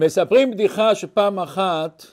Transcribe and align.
מספרים 0.00 0.50
בדיחה 0.50 0.94
שפעם 0.94 1.38
אחת 1.38 2.06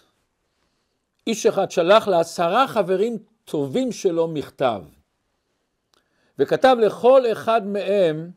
איש 1.28 1.46
אחד 1.46 1.72
שלח 1.72 2.08
לעשרה 2.08 2.68
חברים 2.68 3.18
טובים 3.46 3.92
שלו 3.92 4.28
מכתב 4.28 4.82
וכתב 6.40 6.78
לכל 6.80 7.24
אחד 7.32 7.68
מהם 7.68 8.32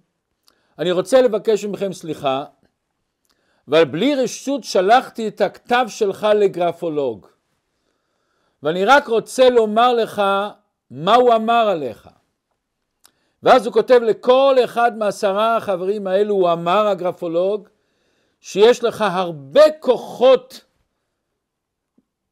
אני 0.79 0.91
רוצה 0.91 1.23
לבקש 1.23 1.65
מכם 1.65 1.93
סליחה 1.93 2.45
אבל 3.69 3.85
בלי 3.85 4.15
רשות 4.15 4.65
שלחתי 4.65 5.29
את 5.29 5.41
הכתב 5.41 5.85
שלך 5.89 6.27
לגרפולוג 6.35 7.27
ואני 8.63 8.85
רק 8.85 9.07
רוצה 9.07 9.51
לומר 9.51 9.93
לך 9.93 10.23
מה 10.91 11.15
הוא 11.15 11.35
אמר 11.35 11.69
עליך. 11.69 12.09
ואז 13.43 13.67
הוא 13.67 13.73
כותב 13.75 14.01
לכל 14.03 14.57
אחד 14.65 14.99
מעשרה 14.99 15.57
החברים 15.57 16.07
האלו 16.07 16.35
הוא 16.35 16.53
אמר 16.53 16.87
הגרפולוג 16.87 17.69
שיש 18.41 18.85
לך 18.85 19.05
הרבה 19.09 19.73
כוחות 19.81 20.65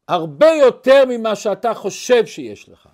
הרבה 0.07 0.49
יותר 0.49 1.03
ממה 1.07 1.35
שאתה 1.35 1.73
חושב 1.73 2.25
שיש 2.25 2.69
לך. 2.69 2.89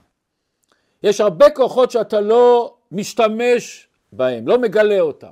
יש 1.04 1.22
הרבה 1.22 1.50
כוחות 1.50 1.92
שאתה 1.92 2.22
לא 2.22 2.76
משתמש 2.92 3.88
בהם, 4.12 4.48
לא 4.48 4.58
מגלה 4.58 5.00
אותם. 5.00 5.32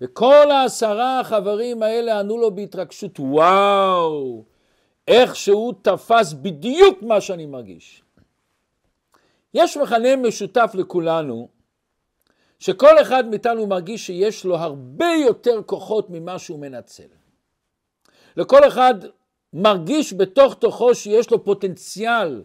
וכל 0.00 0.50
העשרה 0.50 1.20
החברים 1.20 1.82
האלה 1.82 2.20
ענו 2.20 2.38
לו 2.38 2.54
בהתרגשות, 2.54 3.20
וואו, 3.20 4.44
איך 5.08 5.36
שהוא 5.36 5.74
תפס 5.82 6.32
בדיוק 6.32 7.02
מה 7.02 7.20
שאני 7.20 7.46
מרגיש. 7.46 8.02
יש 9.54 9.76
מכנה 9.76 10.16
משותף 10.16 10.70
לכולנו, 10.74 11.48
שכל 12.64 13.00
אחד 13.02 13.28
מאיתנו 13.28 13.66
מרגיש 13.66 14.06
שיש 14.06 14.44
לו 14.44 14.56
הרבה 14.56 15.12
יותר 15.24 15.62
כוחות 15.66 16.10
ממה 16.10 16.38
שהוא 16.38 16.58
מנצל. 16.58 17.06
לכל 18.36 18.68
אחד 18.68 18.94
מרגיש 19.52 20.12
בתוך 20.12 20.54
תוכו 20.54 20.94
שיש 20.94 21.30
לו 21.30 21.44
פוטנציאל 21.44 22.42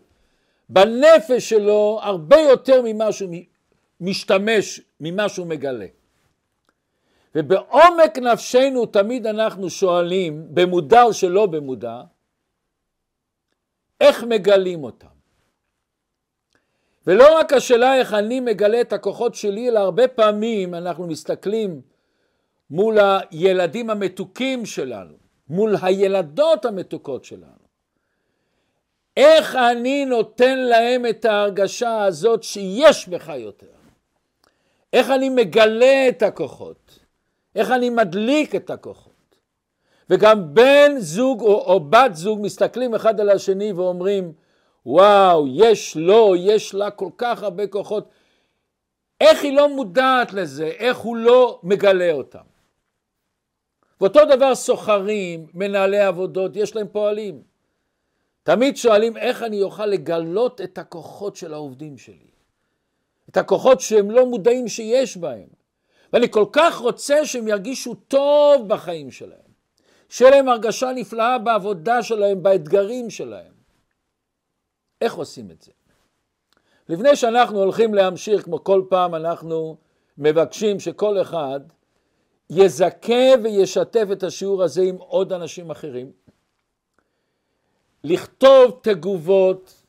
בנפש 0.69 1.49
שלו 1.49 1.99
הרבה 2.01 2.37
יותר 2.37 2.81
ממה 2.85 3.11
שהוא 3.11 3.35
משתמש, 4.01 4.81
ממה 4.99 5.29
שהוא 5.29 5.47
מגלה. 5.47 5.87
ובעומק 7.35 8.17
נפשנו 8.17 8.85
תמיד 8.85 9.27
אנחנו 9.27 9.69
שואלים, 9.69 10.47
במודע 10.49 11.03
או 11.03 11.13
שלא 11.13 11.45
במודע, 11.45 12.01
איך 14.01 14.23
מגלים 14.23 14.83
אותם. 14.83 15.18
ולא 17.09 17.39
רק 17.39 17.53
השאלה 17.53 17.95
איך 17.95 18.13
אני 18.13 18.39
מגלה 18.39 18.81
את 18.81 18.93
הכוחות 18.93 19.35
שלי, 19.35 19.69
אלא 19.69 19.79
הרבה 19.79 20.07
פעמים 20.07 20.75
אנחנו 20.75 21.07
מסתכלים 21.07 21.81
מול 22.69 22.97
הילדים 22.99 23.89
המתוקים 23.89 24.65
שלנו, 24.65 25.13
מול 25.49 25.75
הילדות 25.81 26.65
המתוקות 26.65 27.25
שלנו. 27.25 27.69
איך 29.17 29.55
אני 29.55 30.05
נותן 30.05 30.57
להם 30.59 31.05
את 31.05 31.25
ההרגשה 31.25 32.03
הזאת 32.03 32.43
שיש 32.43 33.07
בך 33.07 33.31
יותר? 33.37 33.67
איך 34.93 35.09
אני 35.09 35.29
מגלה 35.29 36.05
את 36.09 36.23
הכוחות? 36.23 36.99
איך 37.55 37.71
אני 37.71 37.89
מדליק 37.89 38.55
את 38.55 38.69
הכוחות? 38.69 39.35
וגם 40.09 40.53
בן 40.53 40.91
זוג 40.97 41.41
או, 41.41 41.61
או 41.61 41.79
בת 41.79 42.15
זוג 42.15 42.39
מסתכלים 42.41 42.95
אחד 42.95 43.19
על 43.19 43.29
השני 43.29 43.73
ואומרים, 43.73 44.33
וואו, 44.85 45.45
יש 45.47 45.95
לו, 45.95 46.35
יש 46.35 46.73
לה 46.73 46.91
כל 46.91 47.09
כך 47.17 47.43
הרבה 47.43 47.67
כוחות. 47.67 48.09
איך 49.21 49.43
היא 49.43 49.53
לא 49.53 49.69
מודעת 49.69 50.33
לזה? 50.33 50.65
איך 50.65 50.97
הוא 50.97 51.17
לא 51.17 51.59
מגלה 51.63 52.11
אותם? 52.11 52.43
ואותו 54.01 54.19
דבר 54.25 54.55
סוחרים, 54.55 55.47
מנהלי 55.53 55.99
עבודות, 55.99 56.55
יש 56.55 56.75
להם 56.75 56.87
פועלים. 56.91 57.41
תמיד 58.43 58.77
שואלים 58.77 59.17
איך 59.17 59.43
אני 59.43 59.61
אוכל 59.61 59.85
לגלות 59.85 60.61
את 60.61 60.77
הכוחות 60.77 61.35
של 61.35 61.53
העובדים 61.53 61.97
שלי. 61.97 62.29
את 63.29 63.37
הכוחות 63.37 63.79
שהם 63.81 64.11
לא 64.11 64.25
מודעים 64.25 64.67
שיש 64.67 65.17
בהם. 65.17 65.47
ואני 66.13 66.31
כל 66.31 66.45
כך 66.51 66.77
רוצה 66.77 67.25
שהם 67.25 67.47
ירגישו 67.47 67.93
טוב 67.95 68.67
בחיים 68.67 69.11
שלהם. 69.11 69.49
שיהיה 70.09 70.31
להם 70.31 70.49
הרגשה 70.49 70.91
נפלאה 70.95 71.37
בעבודה 71.37 72.03
שלהם, 72.03 72.43
באתגרים 72.43 73.09
שלהם. 73.09 73.58
איך 75.01 75.13
עושים 75.13 75.51
את 75.51 75.61
זה? 75.61 75.71
לפני 76.89 77.15
שאנחנו 77.15 77.59
הולכים 77.59 77.93
להמשיך, 77.93 78.43
כמו 78.43 78.63
כל 78.63 78.83
פעם 78.89 79.15
אנחנו 79.15 79.77
מבקשים 80.17 80.79
שכל 80.79 81.21
אחד 81.21 81.59
יזכה 82.49 83.33
וישתף 83.43 84.05
את 84.11 84.23
השיעור 84.23 84.63
הזה 84.63 84.81
עם 84.81 84.95
עוד 84.95 85.33
אנשים 85.33 85.71
אחרים, 85.71 86.11
לכתוב 88.03 88.79
תגובות, 88.83 89.83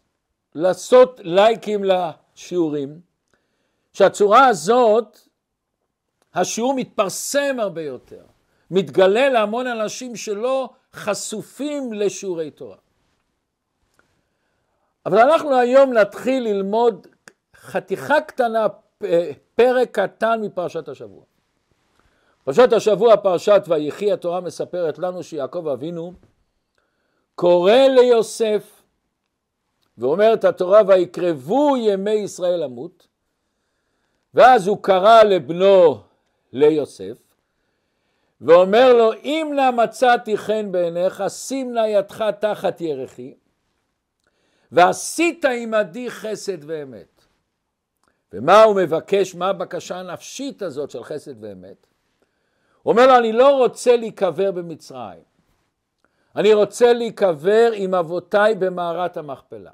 לעשות 0.54 1.20
לייקים 1.25 1.84
לשיעורים, 1.84 3.00
שהצורה 3.93 4.47
הזאת, 4.47 5.19
השיעור 6.34 6.75
מתפרסם 6.75 7.56
הרבה 7.60 7.82
יותר, 7.82 8.25
מתגלה 8.70 9.28
להמון 9.28 9.66
אנשים 9.66 10.16
שלא 10.16 10.70
חשופים 10.94 11.93
לשיעורי 11.93 12.50
תורה. 12.50 12.76
אבל 15.06 15.19
אנחנו 15.19 15.59
היום 15.59 15.93
נתחיל 15.93 16.43
ללמוד 16.43 17.06
חתיכה 17.56 18.21
קטנה, 18.21 18.66
פרק 19.55 19.99
קטן 19.99 20.41
מפרשת 20.43 20.88
השבוע. 20.88 21.25
פרשת 22.44 22.72
השבוע, 22.72 23.16
פרשת 23.16 23.62
ויחי, 23.69 24.12
התורה 24.12 24.41
מספרת 24.41 24.99
לנו 24.99 25.22
שיעקב 25.22 25.69
אבינו 25.69 26.12
קורא 27.34 27.72
ליוסף 27.72 28.83
ואומרת 29.99 30.44
התורה 30.44 30.81
ויקרבו 30.87 31.77
ימי 31.77 32.11
ישראל 32.11 32.65
למות 32.65 33.06
ואז 34.34 34.67
הוא 34.67 34.82
קרא 34.82 35.22
לבנו 35.22 36.00
ליוסף 36.53 37.19
ואומר 38.41 38.93
לו 38.93 39.12
אם 39.12 39.53
נא 39.56 39.71
מצאתי 39.71 40.37
חן 40.37 40.72
בעיניך 40.72 41.22
שים 41.28 41.75
נא 41.75 41.87
ידך 41.87 42.25
תחת 42.41 42.81
ירחי 42.81 43.34
ועשית 44.72 45.44
עמדי 45.44 46.10
חסד 46.10 46.70
ואמת. 46.70 47.25
ומה 48.32 48.62
הוא 48.62 48.76
מבקש, 48.76 49.34
מה 49.34 49.48
הבקשה 49.48 49.97
הנפשית 49.97 50.62
הזאת 50.62 50.91
של 50.91 51.04
חסד 51.04 51.44
ואמת? 51.44 51.86
הוא 52.82 52.92
אומר 52.92 53.06
לו, 53.06 53.16
אני 53.16 53.32
לא 53.32 53.56
רוצה 53.56 53.97
להיקבר 53.97 54.53
במצרים. 54.53 55.22
אני 56.36 56.54
רוצה 56.54 56.92
להיקבר 56.92 57.70
עם 57.75 57.94
אבותיי 57.94 58.54
במערת 58.54 59.16
המכפלה. 59.16 59.70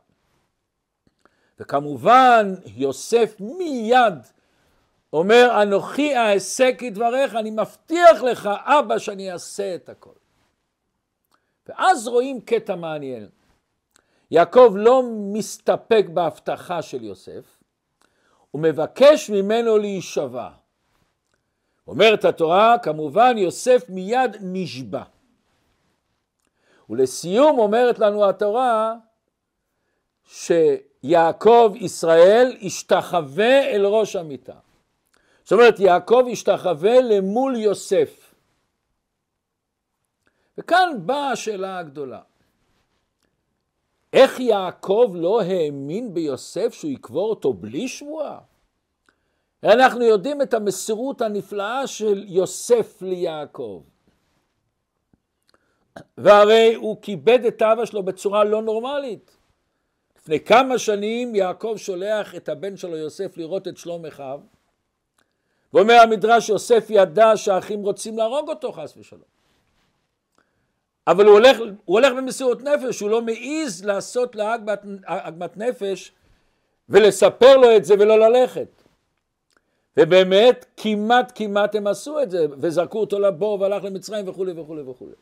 וכמובן, 1.61 2.55
יוסף 2.67 3.37
מיד 3.41 4.15
אומר, 5.13 5.63
אנוכי 5.63 6.17
אעשה 6.17 6.71
כדבריך, 6.79 7.35
אני 7.35 7.51
מבטיח 7.51 8.23
לך, 8.23 8.51
אבא, 8.65 8.99
שאני 8.99 9.33
אעשה 9.33 9.75
את 9.75 9.89
הכל. 9.89 10.11
ואז 11.67 12.09
רואים 12.09 12.41
קטע 12.41 12.75
מעניין. 12.75 13.29
יעקב 14.31 14.73
לא 14.77 15.03
מסתפק 15.33 16.07
בהבטחה 16.15 16.83
של 16.83 17.05
יוסף, 17.05 17.59
הוא 18.51 18.63
מבקש 18.63 19.31
ממנו 19.31 19.79
להישבע. 19.79 20.49
אומרת 21.87 22.25
התורה, 22.25 22.77
כמובן 22.83 23.39
יוסף 23.39 23.85
מיד 23.89 24.37
נשבע. 24.41 25.03
ולסיום 26.91 27.59
אומרת 27.59 27.99
לנו 27.99 28.29
התורה 28.29 28.95
שיעקב 30.25 31.73
ישראל 31.77 32.57
השתחווה 32.63 33.69
אל 33.71 33.87
ראש 33.87 34.17
המיטה. 34.17 34.55
זאת 35.43 35.53
אומרת 35.53 35.81
יעקב 35.81 36.25
השתחווה 36.33 37.01
למול 37.01 37.57
יוסף. 37.57 38.35
וכאן 40.59 40.91
באה 40.99 41.31
השאלה 41.31 41.79
הגדולה. 41.79 42.21
איך 44.17 44.41
יעקב 44.41 45.13
לא 45.15 45.43
האמין 45.43 46.15
ביוסף 46.15 46.75
שהוא 46.75 46.91
יקבור 46.91 47.31
אותו 47.31 47.53
בלי 47.53 47.89
שבועה? 47.89 48.39
אנחנו 49.65 50.03
יודעים 50.03 50.43
את 50.43 50.55
המסירות 50.55 51.23
הנפלאה 51.23 51.87
של 51.87 52.25
יוסף 52.29 53.03
ליעקב. 53.03 53.83
והרי 56.19 56.75
הוא 56.75 56.97
כיבד 57.03 57.45
את 57.45 57.63
אבא 57.63 57.85
שלו 57.85 58.03
בצורה 58.03 58.45
לא 58.45 58.63
נורמלית. 58.63 59.37
לפני 60.17 60.41
כמה 60.41 60.79
שנים 60.79 61.35
יעקב 61.35 61.75
שולח 61.77 62.35
את 62.35 62.49
הבן 62.49 62.77
שלו 62.77 62.97
יוסף 62.97 63.37
לראות 63.37 63.69
את 63.69 63.77
שלום 63.77 64.07
אחיו, 64.07 64.41
ואומר 65.73 65.95
המדרש 65.95 66.49
יוסף 66.49 66.87
ידע 66.91 67.37
שהאחים 67.37 67.83
רוצים 67.83 68.19
להרוג 68.19 68.49
אותו 68.49 68.73
חס 68.73 68.97
ושלום. 68.97 69.36
אבל 71.07 71.27
הוא 71.27 71.35
הולך, 71.35 71.59
הוא 71.59 71.75
הולך 71.85 72.13
במסירות 72.17 72.63
נפש, 72.63 73.01
הוא 73.01 73.11
לא 73.11 73.23
מעז 73.23 73.85
לעשות 73.85 74.37
לה 74.37 74.57
עגמת 75.07 75.57
נפש 75.57 76.13
ולספר 76.89 77.57
לו 77.57 77.77
את 77.77 77.85
זה 77.85 77.95
ולא 77.95 78.19
ללכת. 78.19 78.83
ובאמת 79.97 80.67
כמעט 80.77 81.33
כמעט 81.35 81.75
הם 81.75 81.87
עשו 81.87 82.23
את 82.23 82.31
זה 82.31 82.47
וזרקו 82.61 83.01
אותו 83.01 83.19
לבור 83.19 83.61
והלך 83.61 83.85
למצרים 83.85 84.29
וכולי 84.29 84.61
וכולי 84.61 84.83
וכולי. 84.83 85.13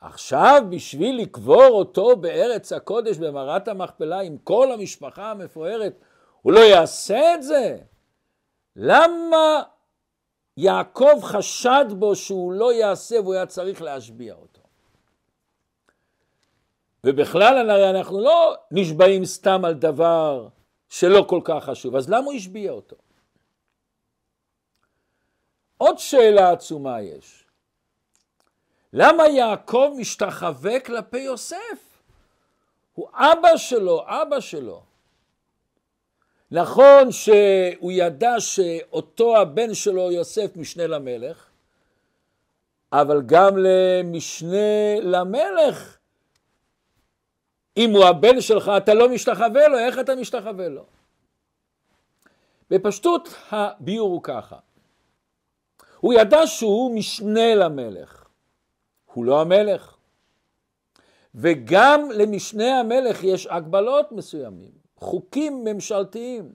עכשיו 0.00 0.62
בשביל 0.70 1.20
לקבור 1.20 1.68
אותו 1.68 2.16
בארץ 2.16 2.72
הקודש 2.72 3.16
במערת 3.16 3.68
המכפלה 3.68 4.20
עם 4.20 4.36
כל 4.44 4.72
המשפחה 4.72 5.30
המפוארת, 5.30 5.92
הוא 6.42 6.52
לא 6.52 6.60
יעשה 6.60 7.34
את 7.34 7.42
זה? 7.42 7.78
למה 8.76 9.62
יעקב 10.56 11.20
חשד 11.22 11.84
בו 11.88 12.16
שהוא 12.16 12.52
לא 12.52 12.72
יעשה 12.72 13.20
והוא 13.20 13.34
היה 13.34 13.46
צריך 13.46 13.82
להשביע 13.82 14.34
אותו? 14.34 14.49
ובכלל 17.04 17.70
הרי 17.70 17.90
אנחנו 17.90 18.20
לא 18.20 18.54
נשבעים 18.70 19.24
סתם 19.24 19.64
על 19.64 19.74
דבר 19.74 20.48
שלא 20.88 21.24
כל 21.28 21.40
כך 21.44 21.64
חשוב, 21.64 21.96
אז 21.96 22.10
למה 22.10 22.24
הוא 22.24 22.32
השביע 22.32 22.70
אותו? 22.70 22.96
עוד 25.76 25.98
שאלה 25.98 26.52
עצומה 26.52 27.02
יש. 27.02 27.44
למה 28.92 29.28
יעקב 29.28 29.92
משתחווה 29.98 30.80
כלפי 30.80 31.18
יוסף? 31.18 32.02
הוא 32.94 33.08
אבא 33.14 33.56
שלו, 33.56 34.04
אבא 34.06 34.40
שלו. 34.40 34.82
נכון 36.50 37.12
שהוא 37.12 37.92
ידע 37.92 38.40
שאותו 38.40 39.36
הבן 39.36 39.74
שלו 39.74 40.12
יוסף 40.12 40.56
משנה 40.56 40.86
למלך, 40.86 41.46
אבל 42.92 43.22
גם 43.26 43.56
למשנה 43.56 45.00
למלך, 45.02 45.98
אם 47.76 47.90
הוא 47.90 48.04
הבן 48.04 48.40
שלך 48.40 48.70
אתה 48.76 48.94
לא 48.94 49.08
משתחווה 49.08 49.68
לו, 49.68 49.78
איך 49.78 49.98
אתה 49.98 50.14
משתחווה 50.14 50.68
לו? 50.68 50.84
בפשטות 52.70 53.28
הביאור 53.50 54.12
הוא 54.12 54.22
ככה, 54.22 54.56
הוא 56.00 56.14
ידע 56.14 56.46
שהוא 56.46 56.94
משנה 56.94 57.54
למלך, 57.54 58.24
הוא 59.14 59.24
לא 59.24 59.40
המלך. 59.40 59.96
וגם 61.34 62.08
למשנה 62.14 62.80
המלך 62.80 63.24
יש 63.24 63.46
הגבלות 63.46 64.12
מסוימים, 64.12 64.70
חוקים 64.96 65.64
ממשלתיים. 65.64 66.52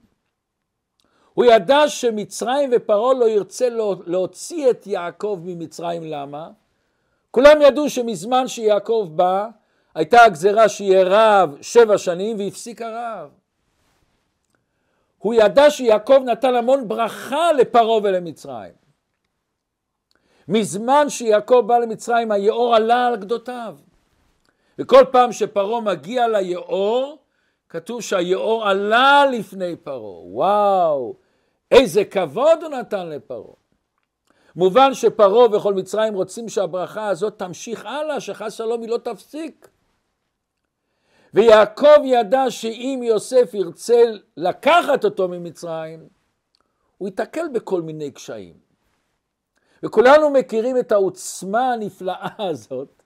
הוא 1.34 1.44
ידע 1.44 1.88
שמצרים 1.88 2.70
ופרעה 2.72 3.14
לא 3.14 3.28
ירצה 3.28 3.68
להוציא 4.06 4.70
את 4.70 4.86
יעקב 4.86 5.40
ממצרים, 5.44 6.04
למה? 6.04 6.50
כולם 7.30 7.62
ידעו 7.62 7.90
שמזמן 7.90 8.48
שיעקב 8.48 9.08
בא, 9.14 9.48
הייתה 9.96 10.22
הגזרה 10.22 10.68
שיהיה 10.68 11.04
רב 11.06 11.56
שבע 11.62 11.98
שנים 11.98 12.38
והפסיק 12.38 12.82
הרעב. 12.82 13.28
הוא 15.18 15.34
ידע 15.34 15.70
שיעקב 15.70 16.18
נתן 16.24 16.54
המון 16.54 16.88
ברכה 16.88 17.52
לפרעה 17.52 18.00
ולמצרים. 18.02 18.72
מזמן 20.48 21.08
שיעקב 21.08 21.62
בא 21.66 21.78
למצרים 21.78 22.32
היאור 22.32 22.74
עלה 22.74 23.06
על 23.06 23.16
גדותיו. 23.16 23.76
וכל 24.78 25.04
פעם 25.12 25.32
שפרעה 25.32 25.80
מגיע 25.80 26.28
ליאור, 26.28 27.18
כתוב 27.68 28.00
שהיאור 28.00 28.68
עלה 28.68 29.26
לפני 29.32 29.76
פרעה. 29.76 30.24
וואו, 30.24 31.16
איזה 31.70 32.04
כבוד 32.04 32.62
הוא 32.62 32.70
נתן 32.70 33.08
לפרעה. 33.08 33.54
מובן 34.56 34.94
שפרעה 34.94 35.56
וכל 35.56 35.74
מצרים 35.74 36.14
רוצים 36.14 36.48
שהברכה 36.48 37.08
הזאת 37.08 37.38
תמשיך 37.38 37.86
הלאה, 37.86 38.20
שחס 38.20 38.52
שלום 38.52 38.80
היא 38.80 38.90
לא 38.90 38.98
תפסיק. 38.98 39.68
ויעקב 41.34 42.04
ידע 42.04 42.44
שאם 42.50 43.00
יוסף 43.04 43.54
ירצה 43.54 44.02
לקחת 44.36 45.04
אותו 45.04 45.28
ממצרים, 45.28 46.08
הוא 46.98 47.08
ייתקל 47.08 47.48
בכל 47.52 47.82
מיני 47.82 48.10
קשיים. 48.10 48.54
וכולנו 49.82 50.30
מכירים 50.30 50.78
את 50.78 50.92
העוצמה 50.92 51.72
הנפלאה 51.72 52.28
הזאת 52.50 53.02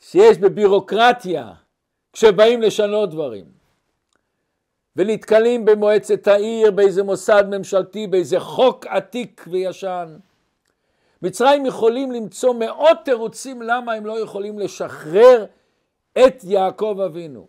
שיש 0.00 0.38
בבירוקרטיה 0.38 1.52
כשבאים 2.12 2.62
לשנות 2.62 3.10
דברים. 3.10 3.44
ונתקלים 4.96 5.64
במועצת 5.64 6.26
העיר, 6.26 6.70
באיזה 6.70 7.02
מוסד 7.02 7.44
ממשלתי, 7.48 8.06
באיזה 8.06 8.40
חוק 8.40 8.86
עתיק 8.86 9.44
וישן. 9.50 10.18
מצרים 11.22 11.66
יכולים 11.66 12.12
למצוא 12.12 12.54
מאות 12.54 12.98
תירוצים 13.04 13.62
למה 13.62 13.92
הם 13.92 14.06
לא 14.06 14.20
יכולים 14.20 14.58
לשחרר 14.58 15.44
את 16.26 16.44
יעקב 16.44 17.00
אבינו. 17.06 17.46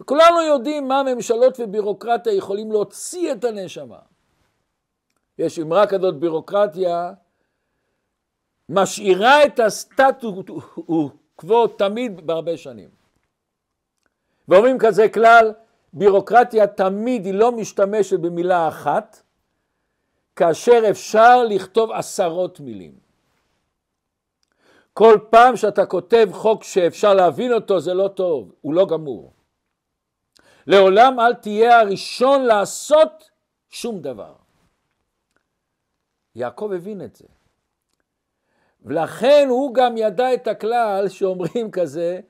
וכולנו 0.00 0.42
יודעים 0.42 0.88
מה 0.88 1.02
ממשלות 1.02 1.60
ובירוקרטיה 1.60 2.32
יכולים 2.32 2.72
להוציא 2.72 3.32
את 3.32 3.44
הנשמה. 3.44 3.98
יש 5.38 5.58
אמרה 5.58 5.86
כזאת 5.86 6.16
בירוקרטיה 6.16 7.12
משאירה 8.68 9.44
את 9.44 9.60
הסטטוס 9.60 10.44
קוו 11.36 11.66
תמיד 11.66 12.26
בהרבה 12.26 12.56
שנים. 12.56 12.88
ואומרים 14.48 14.78
כזה 14.78 15.08
כלל, 15.08 15.52
בירוקרטיה 15.92 16.66
תמיד 16.66 17.26
היא 17.26 17.34
לא 17.34 17.52
משתמשת 17.52 18.20
במילה 18.20 18.68
אחת, 18.68 19.22
כאשר 20.36 20.82
אפשר 20.90 21.44
לכתוב 21.44 21.90
עשרות 21.92 22.60
מילים. 22.60 22.92
כל 24.92 25.18
פעם 25.30 25.56
שאתה 25.56 25.86
כותב 25.86 26.28
חוק 26.32 26.64
שאפשר 26.64 27.14
להבין 27.14 27.52
אותו 27.52 27.80
זה 27.80 27.94
לא 27.94 28.08
טוב, 28.08 28.52
הוא 28.60 28.74
לא 28.74 28.86
גמור. 28.86 29.32
לעולם 30.66 31.20
אל 31.20 31.34
תהיה 31.34 31.80
הראשון 31.80 32.42
לעשות 32.42 33.30
שום 33.70 34.00
דבר. 34.00 34.34
יעקב 36.34 36.70
הבין 36.76 37.04
את 37.04 37.16
זה. 37.16 37.26
ולכן 38.82 39.46
הוא 39.48 39.74
גם 39.74 39.96
ידע 39.96 40.34
את 40.34 40.46
הכלל 40.46 41.08
שאומרים 41.08 41.70
כזה, 41.70 42.20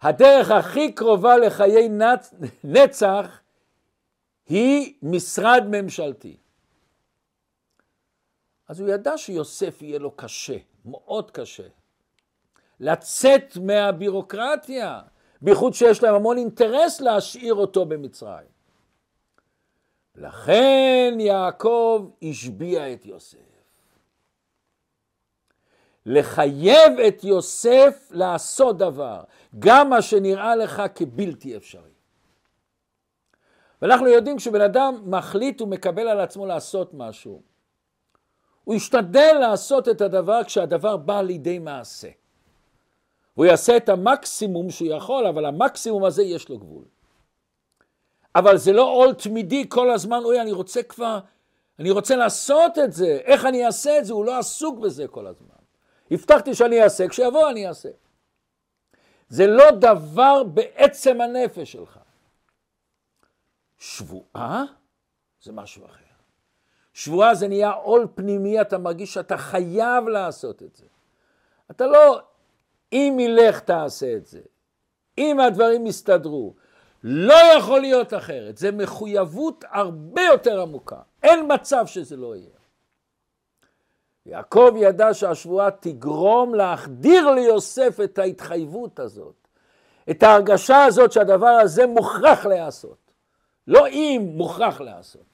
הדרך 0.00 0.50
הכי 0.50 0.92
קרובה 0.92 1.36
לחיי 1.36 1.88
נצ... 1.88 2.34
נצח 2.64 3.40
היא 4.46 4.94
משרד 5.02 5.64
ממשלתי. 5.70 6.36
אז 8.68 8.80
הוא 8.80 8.88
ידע 8.88 9.18
שיוסף 9.18 9.82
יהיה 9.82 9.98
לו 9.98 10.10
קשה, 10.16 10.56
מאוד 10.84 11.30
קשה. 11.30 11.68
לצאת 12.80 13.56
מהבירוקרטיה, 13.56 15.00
בייחוד 15.42 15.74
שיש 15.74 16.02
להם 16.02 16.14
המון 16.14 16.38
אינטרס 16.38 17.00
להשאיר 17.00 17.54
אותו 17.54 17.86
במצרים. 17.86 18.54
לכן 20.14 21.16
יעקב 21.20 22.10
השביע 22.22 22.92
את 22.92 23.06
יוסף. 23.06 23.38
לחייב 26.06 26.98
את 27.08 27.24
יוסף 27.24 28.08
לעשות 28.10 28.78
דבר, 28.78 29.24
גם 29.58 29.90
מה 29.90 30.02
שנראה 30.02 30.56
לך 30.56 30.82
כבלתי 30.94 31.56
אפשרי. 31.56 31.90
ואנחנו 33.82 34.06
יודעים 34.06 34.36
כשבן 34.36 34.60
אדם 34.60 35.02
מחליט 35.04 35.62
ומקבל 35.62 36.08
על 36.08 36.20
עצמו 36.20 36.46
לעשות 36.46 36.94
משהו, 36.94 37.42
הוא 38.64 38.74
ישתדל 38.74 39.36
לעשות 39.40 39.88
את 39.88 40.00
הדבר 40.00 40.44
כשהדבר 40.44 40.96
בא 40.96 41.22
לידי 41.22 41.58
מעשה. 41.58 42.08
הוא 43.34 43.44
יעשה 43.44 43.76
את 43.76 43.88
המקסימום 43.88 44.70
שהוא 44.70 44.88
יכול, 44.88 45.26
אבל 45.26 45.44
המקסימום 45.44 46.04
הזה 46.04 46.22
יש 46.22 46.48
לו 46.48 46.58
גבול. 46.58 46.84
אבל 48.34 48.56
זה 48.56 48.72
לא 48.72 48.82
עול 48.82 49.14
תמידי 49.14 49.68
כל 49.68 49.90
הזמן, 49.90 50.20
אוי, 50.24 50.40
אני 50.40 50.52
רוצה 50.52 50.82
כבר, 50.82 51.18
אני 51.78 51.90
רוצה 51.90 52.16
לעשות 52.16 52.78
את 52.78 52.92
זה, 52.92 53.20
איך 53.24 53.44
אני 53.44 53.66
אעשה 53.66 53.98
את 53.98 54.04
זה? 54.04 54.12
הוא 54.12 54.24
לא 54.24 54.38
עסוק 54.38 54.78
בזה 54.78 55.08
כל 55.08 55.26
הזמן. 55.26 55.48
הבטחתי 56.10 56.54
שאני 56.54 56.82
אעשה, 56.82 57.08
כשיבוא 57.08 57.50
אני 57.50 57.68
אעשה. 57.68 57.88
זה 59.28 59.46
לא 59.46 59.70
דבר 59.70 60.42
בעצם 60.44 61.20
הנפש 61.20 61.72
שלך. 61.72 61.98
שבועה 63.78 64.64
זה 65.42 65.52
משהו 65.52 65.86
אחר. 65.86 66.13
שבועה 66.94 67.34
זה 67.34 67.48
נהיה 67.48 67.70
עול 67.70 68.06
פנימי, 68.14 68.60
אתה 68.60 68.78
מרגיש 68.78 69.14
שאתה 69.14 69.36
חייב 69.36 70.08
לעשות 70.08 70.62
את 70.62 70.76
זה. 70.76 70.86
אתה 71.70 71.86
לא, 71.86 72.20
אם 72.92 73.16
ילך 73.20 73.60
תעשה 73.60 74.16
את 74.16 74.26
זה. 74.26 74.40
אם 75.18 75.40
הדברים 75.40 75.86
יסתדרו. 75.86 76.54
לא 77.04 77.34
יכול 77.58 77.80
להיות 77.80 78.14
אחרת. 78.14 78.56
זה 78.58 78.72
מחויבות 78.72 79.64
הרבה 79.70 80.22
יותר 80.22 80.60
עמוקה. 80.60 81.00
אין 81.22 81.52
מצב 81.54 81.86
שזה 81.86 82.16
לא 82.16 82.36
יהיה. 82.36 82.48
יעקב 84.26 84.74
ידע 84.76 85.14
שהשבועה 85.14 85.70
תגרום 85.70 86.54
להחדיר 86.54 87.30
ליוסף 87.30 87.98
את 88.04 88.18
ההתחייבות 88.18 89.00
הזאת, 89.00 89.48
את 90.10 90.22
ההרגשה 90.22 90.84
הזאת 90.84 91.12
שהדבר 91.12 91.46
הזה 91.46 91.86
מוכרח 91.86 92.46
להיעשות, 92.46 93.12
לא 93.66 93.88
אם 93.88 94.32
מוכרח 94.34 94.80
להיעשות. 94.80 95.33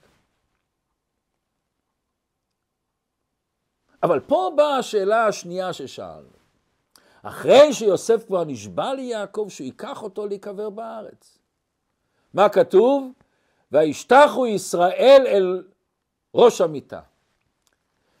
אבל 4.03 4.19
פה 4.19 4.51
באה 4.55 4.77
השאלה 4.77 5.27
השנייה 5.27 5.73
ששאלנו. 5.73 6.41
אחרי 7.23 7.73
שיוסף 7.73 8.25
כבר 8.27 8.43
נשבע 8.43 8.93
ליעקב 8.93 9.45
שהוא 9.49 9.65
ייקח 9.65 10.03
אותו 10.03 10.27
להיקבר 10.27 10.69
בארץ. 10.69 11.37
מה 12.33 12.49
כתוב? 12.49 13.11
וישתחו 13.71 14.47
ישראל 14.47 15.23
אל 15.27 15.63
ראש 16.35 16.61
המיטה. 16.61 17.01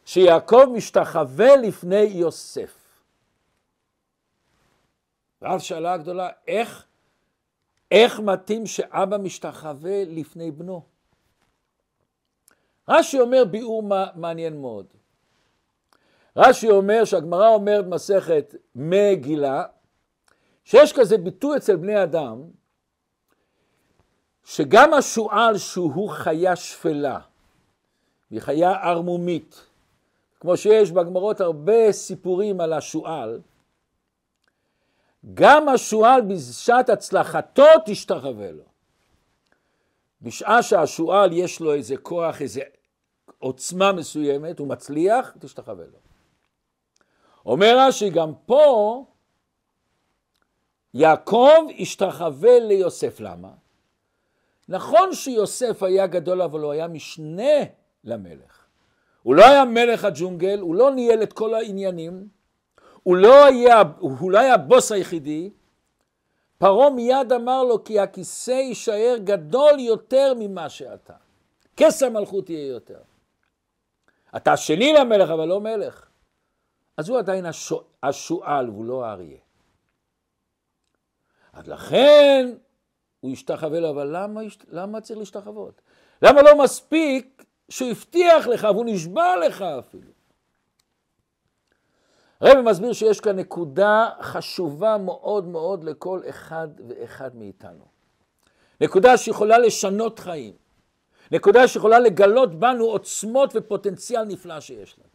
שיעקב 0.05 0.65
משתחווה 0.73 1.55
לפני 1.55 2.01
יוסף. 2.01 2.77
ואז 5.41 5.61
שאלה 5.61 5.93
הגדולה, 5.93 6.29
איך, 6.47 6.85
איך 7.91 8.19
מתאים 8.19 8.65
שאבא 8.65 9.17
משתחווה 9.17 10.03
לפני 10.05 10.51
בנו? 10.51 10.81
רש"י 12.89 13.19
אומר 13.19 13.43
ביאור 13.51 13.83
מעניין 14.15 14.61
מאוד. 14.61 14.85
רש"י 16.35 16.69
אומר 16.69 17.05
שהגמרא 17.05 17.47
אומרת 17.47 17.85
מסכת 17.85 18.55
מגילה, 18.75 19.63
שיש 20.63 20.93
כזה 20.93 21.17
ביטוי 21.17 21.57
אצל 21.57 21.75
בני 21.75 22.03
אדם, 22.03 22.41
שגם 24.43 24.93
השועל 24.93 25.57
שהוא 25.57 26.09
חיה 26.09 26.55
שפלה, 26.55 27.19
היא 28.29 28.39
חיה 28.39 28.71
ערמומית, 28.71 29.65
כמו 30.39 30.57
שיש 30.57 30.91
בגמרות 30.91 31.41
הרבה 31.41 31.91
סיפורים 31.91 32.61
על 32.61 32.73
השועל, 32.73 33.41
גם 35.33 35.69
השועל 35.69 36.21
בשעת 36.21 36.89
הצלחתו 36.89 37.65
תשתחווה 37.85 38.51
לו. 38.51 38.63
בשעה 40.21 40.63
שהשועל 40.63 41.33
יש 41.33 41.59
לו 41.59 41.73
איזה 41.73 41.97
כוח, 41.97 42.41
איזה 42.41 42.61
עוצמה 43.39 43.91
מסוימת, 43.91 44.59
הוא 44.59 44.67
מצליח, 44.67 45.35
תשתחווה 45.39 45.85
לו. 45.85 46.10
אומר 47.45 47.77
רש"י, 47.79 48.09
גם 48.09 48.33
פה 48.45 49.05
יעקב 50.93 51.65
השתחווה 51.79 52.59
ליוסף. 52.59 53.19
למה? 53.19 53.49
נכון 54.69 55.13
שיוסף 55.13 55.83
היה 55.83 56.07
גדול, 56.07 56.41
אבל 56.41 56.59
הוא 56.59 56.71
היה 56.71 56.87
משנה 56.87 57.53
למלך. 58.03 58.65
הוא 59.23 59.35
לא 59.35 59.45
היה 59.45 59.65
מלך 59.65 60.05
הג'ונגל, 60.05 60.59
הוא 60.59 60.75
לא 60.75 60.91
ניהל 60.91 61.23
את 61.23 61.33
כל 61.33 61.53
העניינים, 61.53 62.27
הוא 63.03 63.15
לא 63.15 63.45
היה, 63.45 63.83
הוא 63.99 64.31
לא 64.31 64.39
היה 64.39 64.53
הבוס 64.53 64.91
היחידי. 64.91 65.49
פרעה 66.57 66.89
מיד 66.89 67.31
אמר 67.31 67.63
לו 67.63 67.83
כי 67.83 67.99
הכיסא 67.99 68.51
יישאר 68.51 69.15
גדול 69.23 69.79
יותר 69.79 70.33
ממה 70.39 70.69
שאתה. 70.69 71.13
כס 71.77 72.03
המלכות 72.03 72.49
יהיה 72.49 72.67
יותר. 72.67 72.99
אתה 74.35 74.57
שני 74.57 74.93
למלך 74.93 75.29
אבל 75.29 75.47
לא 75.47 75.61
מלך. 75.61 76.10
אז 76.97 77.09
הוא 77.09 77.19
עדיין 77.19 77.45
השועל 78.03 78.69
והוא 78.69 78.85
לא 78.85 79.05
האריה. 79.05 79.39
אז 81.53 81.67
לכן 81.67 82.53
הוא 83.19 83.31
ישתחווה 83.31 83.79
לו, 83.79 83.89
אבל 83.89 84.09
למה, 84.11 84.41
למה 84.67 85.01
צריך 85.01 85.19
להשתחוות? 85.19 85.81
למה 86.21 86.41
לא 86.41 86.63
מספיק 86.63 87.45
שהוא 87.69 87.89
הבטיח 87.89 88.47
לך 88.47 88.67
והוא 88.71 88.85
נשבע 88.85 89.35
לך 89.47 89.61
אפילו? 89.61 90.11
הרב 92.41 92.61
מסביר 92.65 92.93
שיש 92.93 93.19
כאן 93.19 93.35
נקודה 93.35 94.09
חשובה 94.21 94.97
מאוד 94.97 95.47
מאוד 95.47 95.83
לכל 95.83 96.21
אחד 96.29 96.67
ואחד 96.87 97.35
מאיתנו. 97.35 97.85
נקודה 98.81 99.17
שיכולה 99.17 99.57
לשנות 99.57 100.19
חיים. 100.19 100.53
נקודה 101.31 101.67
שיכולה 101.67 101.99
לגלות 101.99 102.59
בנו 102.59 102.85
עוצמות 102.85 103.51
ופוטנציאל 103.55 104.23
נפלא 104.23 104.59
שיש 104.59 104.99
לנו. 104.99 105.10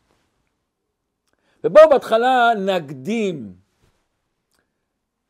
ובואו 1.67 1.91
בהתחלה 1.91 2.53
נקדים 2.57 3.55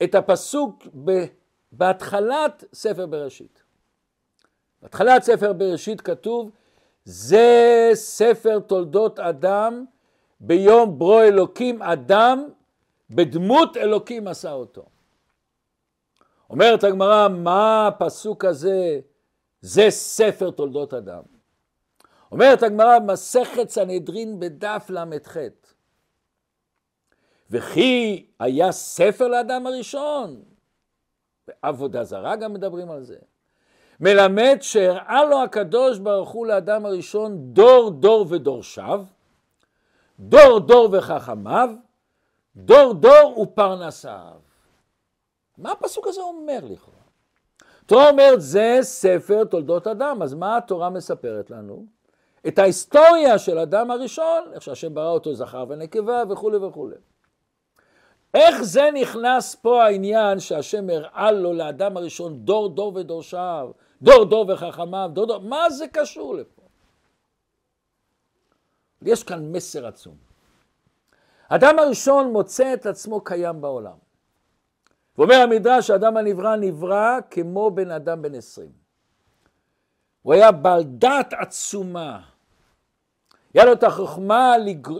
את 0.03 0.15
הפסוק 0.15 0.87
ב, 1.05 1.25
בהתחלת 1.73 2.65
ספר 2.73 3.07
בראשית. 3.07 3.63
בהתחלת 4.83 5.23
ספר 5.23 5.53
בראשית 5.53 6.01
כתוב, 6.01 6.51
זה 7.05 7.91
ספר 7.95 8.59
תולדות 8.59 9.19
אדם, 9.19 9.85
ביום 10.41 10.99
ברו 10.99 11.21
אלוקים 11.21 11.83
אדם, 11.83 12.49
בדמות 13.11 13.77
אלוקים 13.77 14.29
עשה 14.29 14.53
אותו. 14.53 14.85
אומרת 16.51 16.85
הגמרא, 16.85 17.29
מה 17.29 17.87
הפסוק 17.87 18.45
הזה, 18.45 19.01
זה 19.61 19.87
ספר 19.91 20.51
תולדות 20.51 20.95
אדם. 20.95 21.23
אומרת 22.33 22.63
הגמרא, 22.63 22.99
מסכת 22.99 23.71
סנהדרין 23.71 24.41
בדף 24.41 24.91
ל"ח. 24.91 25.37
וכי 27.51 28.27
היה 28.41 28.73
ספר 28.73 29.29
לאדם 29.29 29.67
הראשון, 29.67 30.43
בעבודה 31.49 32.05
זרה 32.05 32.37
גם 32.37 32.53
מדברים 32.53 32.91
על 32.91 33.03
זה, 33.03 33.17
מלמד 34.01 34.57
שהראה 34.61 35.25
לו 35.25 35.43
הקדוש 35.43 35.99
ברוך 35.99 36.31
הוא 36.31 36.47
לאדם 36.47 36.87
הראשון 36.87 37.39
דור 37.53 37.91
דור 37.91 38.27
ודורשיו, 38.29 39.05
דור 40.21 40.61
דור 40.61 40.89
וחכמיו, 40.93 41.71
דור 42.57 42.95
דור 42.95 43.39
ופרנסיו. 43.41 44.41
מה 45.59 45.73
הפסוק 45.73 46.07
הזה 46.07 46.21
אומר 46.21 46.59
לכאורה? 46.63 46.97
התורה 47.85 48.09
אומרת 48.11 48.41
זה 48.41 48.79
ספר 48.83 49.45
תולדות 49.45 49.87
אדם, 49.87 50.23
אז 50.23 50.35
מה 50.35 50.57
התורה 50.57 50.91
מספרת 50.91 51.51
לנו? 51.51 51.87
את 52.49 52.59
ההיסטוריה 52.59 53.39
של 53.39 53.59
אדם 53.59 53.91
הראשון, 53.91 54.51
איך 54.53 54.63
שהשם 54.63 54.95
ברא 54.95 55.11
אותו 55.11 55.35
זכר 55.35 55.65
ונקבה 55.69 56.23
וכולי 56.31 56.57
וכולי. 56.57 56.97
איך 58.35 58.63
זה 58.63 58.89
נכנס 58.95 59.55
פה 59.55 59.85
העניין 59.85 60.41
שהשם 60.41 60.91
הראה 60.91 61.33
לו 61.33 61.53
לאדם 61.53 61.97
הראשון 61.97 62.39
דור 62.39 62.69
דור 62.69 62.93
ודורשיו, 62.95 63.71
דור 64.03 64.25
דור 64.25 64.47
וחכמיו, 64.49 65.11
דור 65.13 65.27
דור, 65.27 65.39
מה 65.39 65.71
זה 65.71 65.89
קשור 65.89 66.35
לפה? 66.35 66.63
יש 69.03 69.23
כאן 69.25 69.53
מסר 69.53 69.87
עצום. 69.87 70.15
האדם 71.49 71.79
הראשון 71.79 72.33
מוצא 72.33 72.75
את 72.75 72.87
עצמו 72.87 73.21
קיים 73.21 73.61
בעולם. 73.61 73.97
ואומר 75.19 75.35
המדרש, 75.35 75.91
האדם 75.91 76.17
הנברא 76.17 76.57
נברא 76.57 77.19
כמו 77.31 77.71
בן 77.71 77.91
אדם 77.91 78.23
בן 78.23 78.35
עשרים. 78.35 78.73
הוא 80.23 80.35
היה 80.35 80.53
בעל 80.53 80.83
דעת 80.85 81.33
עצומה. 81.33 82.21
היה 83.55 83.65
לו 83.65 83.73
את 83.73 83.83
החוכמה 83.83 84.55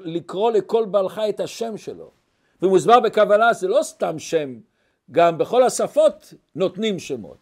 לקרוא 0.05 0.51
לכל 0.51 0.85
בעל 0.85 1.09
חי 1.09 1.31
את 1.31 1.41
השם 1.41 1.77
שלו. 1.77 2.16
ומוסבר 2.63 3.01
בקבלה 3.01 3.53
זה 3.53 3.69
לא 3.69 3.83
סתם 3.83 4.19
שם, 4.19 4.55
גם 5.11 5.39
בכל 5.39 5.63
השפות 5.63 6.35
נותנים 6.55 6.99
שמות. 6.99 7.39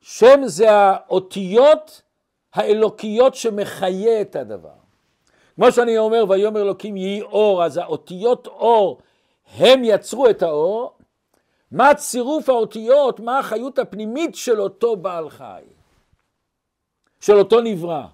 שם 0.00 0.40
זה 0.44 0.70
האותיות 0.70 2.02
האלוקיות 2.54 3.34
שמחיה 3.34 4.20
את 4.20 4.36
הדבר. 4.36 4.78
כמו 5.54 5.72
שאני 5.72 5.98
אומר, 5.98 6.24
ויאמר 6.28 6.60
אלוקים 6.60 6.96
יהי 6.96 7.22
אור, 7.22 7.64
אז 7.64 7.76
האותיות 7.76 8.46
אור, 8.46 8.98
הם 9.56 9.80
יצרו 9.84 10.30
את 10.30 10.42
האור. 10.42 10.92
מה 11.70 11.94
צירוף 11.94 12.48
האותיות, 12.48 13.20
מה 13.20 13.38
החיות 13.38 13.78
הפנימית 13.78 14.34
של 14.34 14.60
אותו 14.60 14.96
בעל 14.96 15.30
חי, 15.30 15.62
של 17.20 17.38
אותו 17.38 17.60
נברא. 17.60 18.06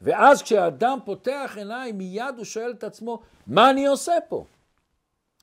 ואז 0.00 0.42
כשאדם 0.42 0.98
פותח 1.04 1.52
עיניים, 1.56 1.98
מיד 1.98 2.34
הוא 2.36 2.44
שואל 2.44 2.70
את 2.70 2.84
עצמו, 2.84 3.20
מה 3.46 3.70
אני 3.70 3.86
עושה 3.86 4.12
פה? 4.28 4.44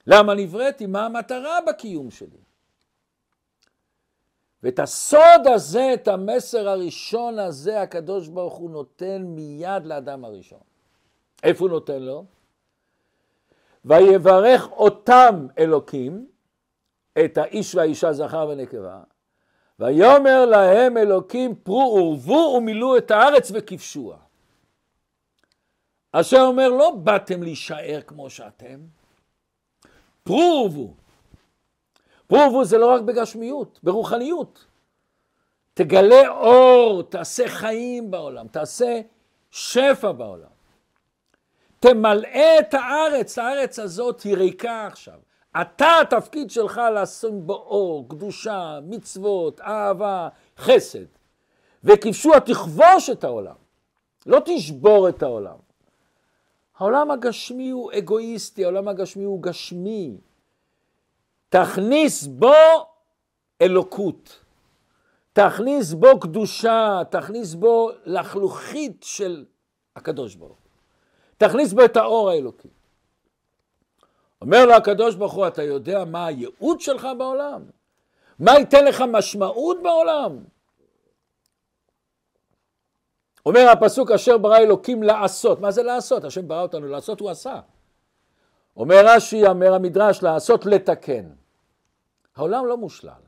למה 0.08 0.34
נבראתי? 0.34 0.86
מה 0.86 1.06
המטרה 1.06 1.60
בקיום 1.68 2.12
שלי? 2.12 2.38
ואת 4.64 4.80
הסוד 4.80 5.48
הזה, 5.54 5.94
את 5.94 6.08
המסר 6.08 6.70
הראשון 6.70 7.40
הזה, 7.40 7.82
הקדוש 7.82 8.28
ברוך 8.28 8.56
הוא 8.56 8.72
נותן 8.72 9.22
מיד 9.22 9.86
לאדם 9.86 10.26
הראשון. 10.26 10.60
איפה 11.44 11.64
הוא 11.64 11.70
נותן 11.70 12.02
לו? 12.02 12.26
ויברך 13.86 14.72
אותם 14.72 15.48
אלוקים, 15.60 16.28
את 17.26 17.38
האיש 17.38 17.76
והאישה 17.76 18.14
זכר 18.14 18.48
ונקבה, 18.50 19.02
ויאמר 19.80 20.46
להם 20.46 20.98
אלוקים 20.98 21.56
פרו 21.56 21.96
ורבו 21.96 22.54
ומילאו 22.58 22.98
את 22.98 23.12
הארץ 23.12 23.52
וכבשוה. 23.54 24.18
אשר 26.12 26.42
אומר 26.42 26.70
לא 26.70 26.92
באתם 27.04 27.44
להישאר 27.44 28.00
כמו 28.08 28.30
שאתם, 28.30 28.80
פרו 30.27 30.69
ורבו. 30.72 30.93
פרו 32.27 32.39
ורבו 32.39 32.65
זה 32.65 32.77
לא 32.77 32.91
רק 32.93 33.01
בגשמיות, 33.01 33.79
ברוחניות. 33.84 34.65
תגלה 35.74 36.27
אור, 36.27 37.03
תעשה 37.03 37.48
חיים 37.48 38.12
בעולם, 38.12 38.48
תעשה 38.48 39.01
שפע 39.51 40.12
בעולם. 40.12 40.50
תמלא 41.79 42.60
את 42.60 42.74
הארץ, 42.74 43.38
הארץ 43.38 43.79
הזאת 43.79 44.22
היא 44.22 44.36
ריקה 44.36 44.88
עכשיו. 44.88 45.19
אתה 45.62 45.88
התפקיד 46.01 46.51
שלך 46.51 46.81
לשים 46.96 47.48
בו 47.48 47.53
אור, 47.53 48.10
קדושה, 48.10 48.79
מצוות, 48.84 49.62
אהבה, 49.62 50.29
חסד. 50.57 51.05
וכבשוה 51.84 52.39
תכבוש 52.39 53.10
את 53.12 53.24
העולם, 53.24 53.55
לא 54.25 54.41
תשבור 54.46 55.10
את 55.10 55.24
העולם. 55.24 55.67
העולם 56.77 57.12
הגשמי 57.12 57.69
הוא 57.69 57.91
אגואיסטי, 57.98 58.63
העולם 58.63 58.88
הגשמי 58.88 59.24
הוא 59.24 59.43
גשמי. 59.43 60.17
תכניס 61.50 62.27
בו 62.27 62.53
אלוקות, 63.62 64.39
תכניס 65.34 65.93
בו 65.93 66.19
קדושה, 66.19 67.01
תכניס 67.10 67.53
בו 67.53 67.91
לחלוכית 68.05 69.03
של 69.03 69.46
הקדוש 69.96 70.36
ברוך 70.36 70.57
הוא. 70.57 70.69
תכניס 71.38 71.74
בו 71.74 71.86
את 71.86 71.98
האור 71.98 72.29
האלוקי. 72.29 72.67
אומר 74.41 74.65
לו 74.65 74.74
הקדוש 74.74 75.15
ברוך 75.15 75.34
הוא, 75.34 75.48
אתה 75.48 75.63
יודע 75.63 76.05
מה 76.05 76.25
הייעוד 76.25 76.81
שלך 76.81 77.07
בעולם? 77.17 77.63
מה 78.39 78.51
ייתן 78.60 78.86
לך 78.86 79.03
משמעות 79.12 79.84
בעולם? 79.84 80.43
אומר 83.48 83.70
הפסוק 83.70 84.12
אשר 84.12 84.38
ברא 84.38 84.58
אלוקים 84.58 85.04
לעשות, 85.04 85.60
מה 85.60 85.72
זה 85.72 85.84
לעשות? 85.84 86.24
השם 86.24 86.48
ברא 86.48 86.62
אותנו 86.62 86.88
לעשות, 86.88 87.20
הוא 87.20 87.30
עשה. 87.30 87.60
אומר 88.77 88.96
רש"י, 89.06 89.48
אומר 89.48 89.74
המדרש, 89.74 90.24
לעשות 90.24 90.66
לתקן. 90.66 91.30
העולם 92.36 92.66
לא 92.66 92.77
מושלם, 92.77 93.22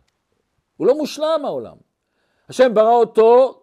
הוא 0.77 0.87
לא 0.87 0.97
מושלם 0.97 1.41
העולם. 1.45 1.77
השם 2.49 2.73
ברא 2.73 2.93
אותו 2.93 3.61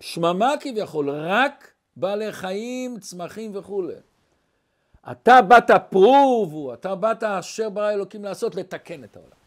שממה 0.00 0.54
כביכול, 0.60 1.10
רק 1.10 1.72
בעלי 1.96 2.32
חיים, 2.32 2.98
צמחים 2.98 3.50
וכולי. 3.54 3.94
אתה 5.10 5.42
באת 5.42 5.70
פרובו, 5.90 6.74
אתה 6.74 6.94
באת 6.94 7.22
אשר 7.22 7.70
ברא 7.70 7.90
אלוקים 7.90 8.24
לעשות, 8.24 8.54
לתקן 8.54 9.04
את 9.04 9.16
העולם. 9.16 9.38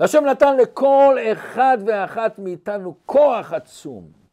והשם 0.00 0.24
נתן 0.24 0.56
לכל 0.56 1.16
אחד 1.32 1.78
ואחת 1.86 2.38
מאיתנו 2.38 2.94
כוח 3.06 3.52
עצום. 3.52 4.23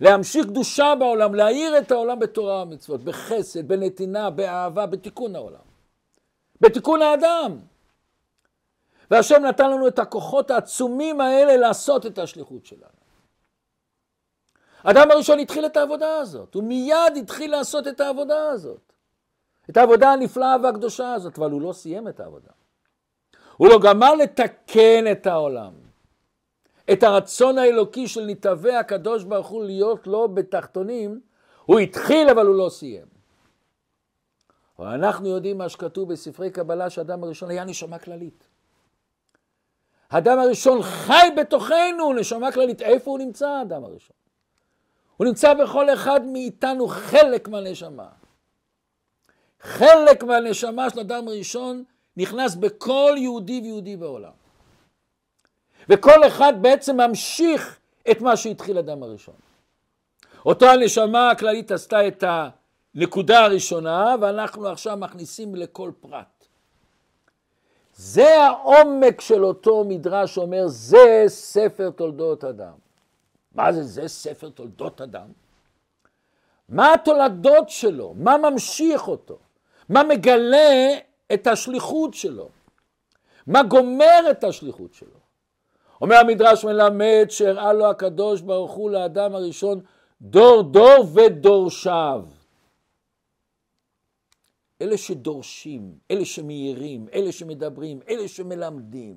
להמשיך 0.00 0.46
קדושה 0.46 0.94
בעולם, 0.98 1.34
להאיר 1.34 1.78
את 1.78 1.90
העולם 1.90 2.18
בתורה 2.18 2.62
ומצוות, 2.62 3.04
בחסד, 3.04 3.68
בנתינה, 3.68 4.30
באהבה, 4.30 4.86
בתיקון 4.86 5.36
העולם. 5.36 5.64
בתיקון 6.60 7.02
האדם. 7.02 7.58
והשם 9.10 9.42
נתן 9.42 9.70
לנו 9.70 9.88
את 9.88 9.98
הכוחות 9.98 10.50
העצומים 10.50 11.20
האלה 11.20 11.56
לעשות 11.56 12.06
את 12.06 12.18
השליחות 12.18 12.66
שלנו. 12.66 13.04
האדם 14.84 15.10
הראשון 15.10 15.38
התחיל 15.38 15.66
את 15.66 15.76
העבודה 15.76 16.16
הזאת, 16.16 16.54
הוא 16.54 16.64
מיד 16.64 17.16
התחיל 17.16 17.50
לעשות 17.50 17.88
את 17.88 18.00
העבודה 18.00 18.48
הזאת. 18.48 18.92
את 19.70 19.76
העבודה 19.76 20.12
הנפלאה 20.12 20.56
והקדושה 20.62 21.14
הזאת, 21.14 21.38
אבל 21.38 21.50
הוא 21.50 21.62
לא 21.62 21.72
סיים 21.72 22.08
את 22.08 22.20
העבודה. 22.20 22.50
הוא 23.56 23.68
לא 23.68 23.78
גמר 23.82 24.14
לתקן 24.14 25.04
את 25.12 25.26
העולם. 25.26 25.83
את 26.92 27.02
הרצון 27.02 27.58
האלוקי 27.58 28.08
של 28.08 28.24
נתהווה 28.26 28.78
הקדוש 28.78 29.24
ברוך 29.24 29.48
הוא 29.48 29.64
להיות 29.64 30.06
לו 30.06 30.28
בתחתונים, 30.28 31.20
הוא 31.64 31.78
התחיל 31.78 32.30
אבל 32.30 32.46
הוא 32.46 32.54
לא 32.54 32.68
סיים. 32.68 33.06
אנחנו 34.78 35.28
יודעים 35.28 35.58
מה 35.58 35.68
שכתוב 35.68 36.12
בספרי 36.12 36.50
קבלה 36.50 36.90
שהאדם 36.90 37.24
הראשון 37.24 37.50
היה 37.50 37.64
נשמה 37.64 37.98
כללית. 37.98 38.48
האדם 40.10 40.38
הראשון 40.38 40.82
חי 40.82 41.28
בתוכנו, 41.36 42.12
נשמה 42.12 42.52
כללית. 42.52 42.82
איפה 42.82 43.10
הוא 43.10 43.18
נמצא 43.18 43.48
האדם 43.48 43.84
הראשון? 43.84 44.16
הוא 45.16 45.26
נמצא 45.26 45.54
בכל 45.54 45.92
אחד 45.92 46.20
מאיתנו 46.24 46.88
חלק 46.88 47.48
מהנשמה. 47.48 48.08
חלק 49.60 50.22
מהנשמה 50.22 50.90
של 50.90 51.00
אדם 51.00 51.28
ראשון 51.28 51.84
נכנס 52.16 52.54
בכל 52.54 53.14
יהודי 53.16 53.60
ויהודי 53.62 53.96
בעולם. 53.96 54.43
וכל 55.88 56.26
אחד 56.26 56.52
בעצם 56.60 56.96
ממשיך 56.96 57.78
את 58.10 58.20
מה 58.20 58.36
שהתחיל 58.36 58.78
אדם 58.78 59.02
הראשון. 59.02 59.34
אותו 60.46 60.66
הנשמה 60.66 61.30
הכללית 61.30 61.70
עשתה 61.70 62.08
את 62.08 62.24
הנקודה 62.94 63.44
הראשונה, 63.44 64.14
ואנחנו 64.20 64.68
עכשיו 64.68 64.96
מכניסים 64.96 65.54
לכל 65.54 65.90
פרט. 66.00 66.46
זה 67.96 68.42
העומק 68.42 69.20
של 69.20 69.44
אותו 69.44 69.84
מדרש 69.84 70.38
אומר, 70.38 70.66
זה 70.66 71.24
ספר 71.26 71.90
תולדות 71.90 72.44
אדם. 72.44 72.72
מה 73.54 73.72
זה, 73.72 73.82
זה 73.82 74.08
ספר 74.08 74.48
תולדות 74.48 75.00
אדם? 75.00 75.26
מה 76.68 76.94
התולדות 76.94 77.70
שלו? 77.70 78.14
מה 78.16 78.38
ממשיך 78.38 79.08
אותו? 79.08 79.38
מה 79.88 80.02
מגלה 80.02 80.94
את 81.34 81.46
השליחות 81.46 82.14
שלו? 82.14 82.48
מה 83.46 83.62
גומר 83.62 84.30
את 84.30 84.44
השליחות 84.44 84.94
שלו? 84.94 85.13
אומר 86.00 86.16
המדרש 86.16 86.64
מלמד 86.64 87.26
שהראה 87.28 87.72
לו 87.72 87.86
הקדוש 87.86 88.40
ברוך 88.40 88.72
הוא 88.72 88.90
לאדם 88.90 89.34
הראשון 89.34 89.80
דור 90.20 90.62
דור 90.62 91.06
ודורשיו. 91.14 92.24
אלה 94.82 94.98
שדורשים, 94.98 95.92
אלה 96.10 96.24
שמאירים, 96.24 97.06
אלה 97.12 97.32
שמדברים, 97.32 98.00
אלה 98.08 98.28
שמלמדים. 98.28 99.16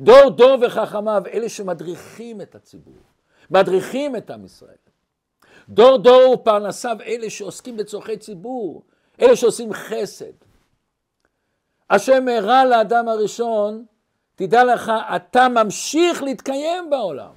דור 0.00 0.30
דור 0.30 0.56
וחכמיו, 0.62 1.22
אלה 1.32 1.48
שמדריכים 1.48 2.40
את 2.40 2.54
הציבור, 2.54 3.02
מדריכים 3.50 4.16
את 4.16 4.30
עם 4.30 4.44
ישראל. 4.44 4.74
דור 5.68 5.98
דור 5.98 6.32
ופרנסיו, 6.32 6.96
אלה 7.06 7.30
שעוסקים 7.30 7.76
בצורכי 7.76 8.16
ציבור, 8.16 8.82
אלה 9.20 9.36
שעושים 9.36 9.72
חסד. 9.72 10.32
השם 11.90 12.28
הראה 12.28 12.64
לאדם 12.64 13.08
הראשון 13.08 13.84
תדע 14.40 14.64
לך, 14.64 14.92
אתה 15.16 15.48
ממשיך 15.48 16.22
להתקיים 16.22 16.90
בעולם. 16.90 17.30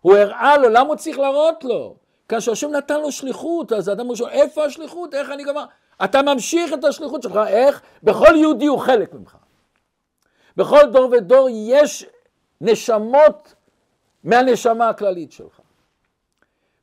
הוא 0.00 0.16
הראה 0.16 0.56
לו, 0.56 0.68
למה 0.68 0.88
הוא 0.88 0.96
צריך 0.96 1.18
להראות 1.18 1.64
לו? 1.64 1.96
כאשר 2.28 2.52
השם 2.52 2.70
נתן 2.70 3.00
לו 3.00 3.12
שליחות, 3.12 3.72
אז 3.72 3.88
האדם 3.88 4.10
ראשון, 4.10 4.30
איפה 4.30 4.64
השליחות? 4.64 5.14
איך 5.14 5.30
אני 5.30 5.44
גמר? 5.44 5.64
אתה 6.04 6.22
ממשיך 6.22 6.72
את 6.72 6.84
השליחות 6.84 7.22
שלך, 7.22 7.40
איך? 7.46 7.82
בכל 8.02 8.34
יהודי 8.36 8.66
הוא 8.66 8.78
חלק 8.78 9.14
ממך. 9.14 9.36
בכל 10.56 10.90
דור 10.92 11.10
ודור 11.12 11.48
יש 11.52 12.06
נשמות 12.60 13.54
מהנשמה 14.24 14.88
הכללית 14.88 15.32
שלך. 15.32 15.60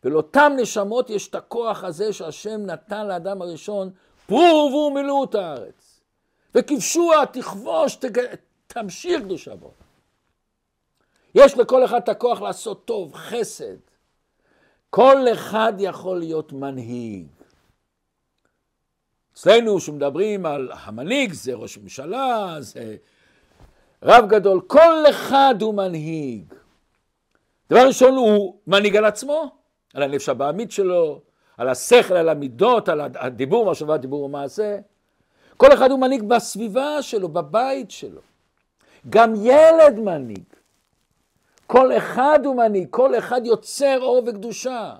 ולאותן 0.03 0.53
נשמות 0.57 1.09
יש 1.09 1.27
את 1.27 1.35
הכוח 1.35 1.83
הזה 1.83 2.13
שהשם 2.13 2.65
נתן 2.65 3.07
לאדם 3.07 3.41
הראשון, 3.41 3.89
פרו 4.27 4.89
ומילאו 4.91 5.23
את 5.23 5.35
הארץ. 5.35 6.01
וכבשוה, 6.55 7.25
תכבוש, 7.25 7.95
תג... 7.95 8.19
תמשיך 8.73 9.21
קדושה 9.21 9.55
בו. 9.55 9.71
יש 11.35 11.57
לכל 11.57 11.85
אחד 11.85 11.97
את 11.97 12.09
הכוח 12.09 12.41
לעשות 12.41 12.85
טוב, 12.85 13.15
חסד. 13.15 13.77
כל 14.89 15.25
אחד 15.33 15.73
יכול 15.79 16.19
להיות 16.19 16.53
מנהיג. 16.53 17.27
אצלנו 19.33 19.79
שמדברים 19.79 20.45
על 20.45 20.71
המנהיג 20.73 21.33
זה 21.33 21.53
ראש 21.53 21.77
ממשלה, 21.77 22.55
זה 22.59 22.95
רב 24.03 24.25
גדול, 24.29 24.61
כל 24.67 25.03
אחד 25.09 25.55
הוא 25.61 25.73
מנהיג. 25.73 26.53
דבר 27.69 27.87
ראשון 27.87 28.15
הוא 28.15 28.59
מנהיג 28.67 28.95
על 28.95 29.05
עצמו, 29.05 29.51
על 29.93 30.03
הנפש 30.03 30.29
הבעמית 30.29 30.71
שלו, 30.71 31.21
על 31.57 31.69
השכל, 31.69 32.13
על 32.13 32.29
המידות, 32.29 32.89
על 32.89 33.01
הדיבור, 33.01 33.65
מחשבה, 33.65 33.97
דיבור 33.97 34.23
ומעשה. 34.23 34.79
כל 35.57 35.73
אחד 35.73 35.91
הוא 35.91 35.99
מנהיג 35.99 36.23
בסביבה 36.23 37.01
שלו, 37.01 37.29
בבית 37.29 37.91
שלו. 37.91 38.28
גם 39.09 39.33
ילד 39.35 39.99
מנהיג. 39.99 40.43
כל 41.67 41.97
אחד 41.97 42.39
הוא 42.45 42.55
מנהיג, 42.55 42.87
כל 42.89 43.17
אחד 43.17 43.41
יוצר 43.45 43.97
אור 44.01 44.23
וקדושה. 44.27 44.95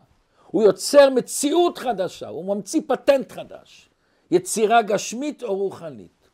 הוא 0.48 0.64
יוצר 0.64 1.10
מציאות 1.10 1.78
חדשה, 1.78 2.28
הוא 2.28 2.56
ממציא 2.56 2.82
פטנט 2.88 3.32
חדש. 3.32 3.90
יצירה 4.32 4.82
גשמית 4.82 5.44
או 5.44 5.56
רוחנית. 5.56 6.30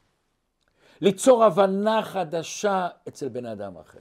ליצור 1.02 1.44
הבנה 1.44 2.04
חדשה 2.04 2.88
אצל 3.08 3.30
בן 3.30 3.46
אדם 3.46 3.78
אחר. 3.78 4.00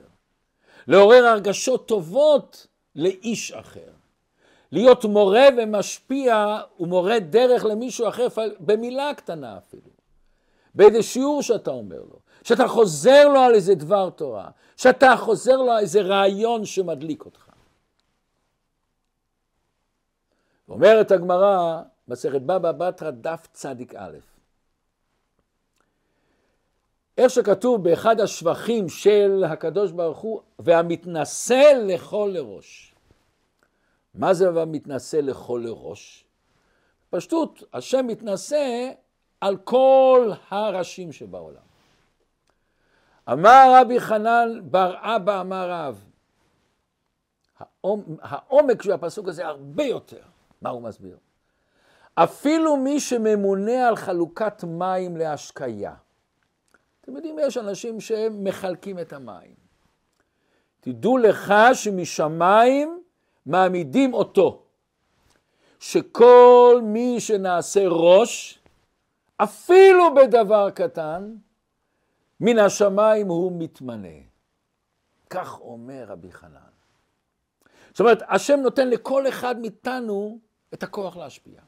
לעורר 0.87 1.27
הרגשות 1.27 1.89
טובות 1.89 2.67
לאיש 2.97 3.53
אחר. 3.53 3.91
להיות 4.73 5.05
מורה 5.05 5.47
ומשפיע 5.59 6.59
ומורה 6.81 7.19
דרך 7.19 7.65
למישהו 7.65 8.09
אחר, 8.09 8.27
במילה 8.61 9.15
קטנה 9.15 9.59
אפילו. 9.59 9.91
באיזה 10.75 11.03
שיעור 11.03 11.43
שאתה 11.43 11.71
אומר 11.71 12.01
לו. 12.01 12.24
שאתה 12.45 12.69
חוזר 12.69 13.29
לו 13.29 13.41
על 13.41 13.55
איזה 13.55 13.75
דבר 13.75 14.11
תורה, 14.11 14.51
שאתה 14.77 15.15
חוזר 15.17 15.57
לו 15.57 15.71
על 15.71 15.79
איזה 15.79 16.01
רעיון 16.01 16.65
שמדליק 16.65 17.25
אותך. 17.25 17.51
אומרת 20.69 21.11
הגמרא, 21.11 21.83
מסכת 22.09 22.43
בבא 22.43 22.73
בתרא, 22.73 23.11
דף 23.11 23.47
צדיק 23.53 23.95
א', 23.95 24.19
איך 27.19 27.31
שכתוב 27.31 27.85
באחד 27.85 28.21
השבחים 28.21 28.89
של 28.89 29.45
הקדוש 29.49 29.93
ברוך 29.93 30.19
הוא, 30.19 30.41
והמתנשא 30.59 31.73
לכל 31.87 32.31
לראש. 32.35 32.95
מה 34.15 34.35
זה 34.35 34.55
והמתנשא 34.55 35.17
לכל 35.17 35.63
לראש? 35.65 36.25
פשטות, 37.11 37.63
השם 37.73 38.07
מתנשא 38.07 38.91
על 39.41 39.57
כל 39.57 40.31
הראשים 40.51 41.13
שבעולם. 41.13 41.74
אמר 43.33 43.81
רבי 43.81 44.01
חנן 44.01 44.61
בר 44.63 44.95
אבא 45.01 45.41
אמר 45.41 45.71
רב, 45.71 46.05
העומק 48.21 48.83
של 48.83 48.93
הפסוק 48.93 49.29
הזה 49.29 49.47
הרבה 49.47 49.85
יותר. 49.85 50.23
מה 50.63 50.71
הוא 50.71 50.83
מסביר? 50.83 51.17
אפילו 52.15 52.77
מי 52.77 53.01
שממונה 53.01 53.89
על 53.89 53.97
חלוקת 53.97 54.65
מים 54.65 55.17
להשקיה. 55.17 55.95
אתם 57.01 57.17
יודעים, 57.17 57.39
יש 57.39 57.57
אנשים 57.57 58.01
שמחלקים 58.01 58.99
את 58.99 59.13
המים. 59.13 59.55
תדעו 60.81 61.19
לך 61.19 61.55
שמשמיים 61.75 63.03
מעמידים 63.47 64.15
אותו, 64.15 64.63
שכל 65.81 66.81
מי 66.83 67.21
שנעשה 67.21 67.89
ראש, 67.89 68.59
אפילו 69.37 70.15
בדבר 70.15 70.71
קטן, 70.71 71.35
מן 72.45 72.59
השמיים 72.59 73.29
הוא 73.29 73.53
מתמנה. 73.59 74.19
כך 75.31 75.61
אומר 75.61 76.05
רבי 76.09 76.33
חנן. 76.33 76.75
זאת 77.91 78.01
אומרת, 78.01 78.23
השם 78.29 78.61
נותן 78.61 78.91
לכל 78.91 79.29
אחד 79.29 79.61
מאיתנו 79.61 80.39
את 80.75 80.83
הכוח 80.83 81.17
להשפיע. 81.17 81.61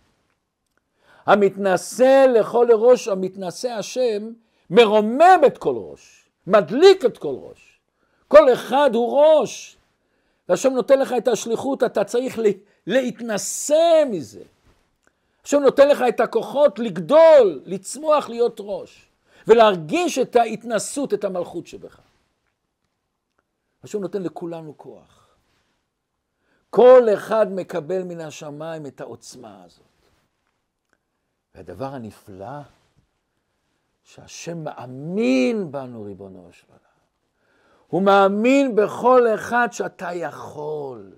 המתנשא 1.27 2.27
לכל 2.35 2.69
ראש, 2.73 3.09
המתנשא 3.09 3.69
השם, 3.69 4.33
מרומם 4.71 5.41
את 5.47 5.59
כל 5.59 5.75
ראש, 5.77 6.29
מדליק 6.47 7.05
את 7.05 7.19
כל 7.19 7.35
ראש. 7.41 7.81
כל 8.29 8.53
אחד 8.53 8.91
הוא 8.95 9.21
ראש. 9.21 9.77
והשם 10.49 10.73
נותן 10.73 10.99
לך 10.99 11.15
את 11.19 11.29
השליחות, 11.29 11.83
אתה 11.83 12.05
צריך 12.05 12.39
להתנשא 12.87 14.05
מזה. 14.11 14.43
השם 15.45 15.63
נותן 15.63 15.89
לך 15.89 16.05
את 16.09 16.21
הכוחות 16.21 16.79
לגדול, 16.79 17.63
לצמוח, 17.65 18.29
להיות 18.29 18.57
ראש, 18.61 19.07
ולהרגיש 19.47 20.19
את 20.19 20.37
ההתנסות, 20.37 21.15
את 21.15 21.25
המלכות 21.25 21.67
שבך. 21.67 22.01
השם 23.83 24.01
נותן 24.01 24.23
לכולנו 24.23 24.79
כוח. 24.79 25.27
כל 26.71 27.03
אחד 27.15 27.47
מקבל 27.53 28.03
מן 28.03 28.21
השמיים 28.21 28.87
את 28.87 29.01
העוצמה 29.01 29.65
הזאת. 29.65 29.87
והדבר 31.55 31.95
הנפלא, 31.95 32.61
שהשם 34.03 34.65
מאמין 34.65 35.73
בנו, 35.73 36.03
ריבונו 36.03 36.49
של 36.53 36.67
עולם. 36.69 36.81
הוא 37.87 38.03
מאמין 38.03 38.77
בכל 38.77 39.27
אחד 39.35 39.69
שאתה 39.71 40.13
יכול. 40.13 41.13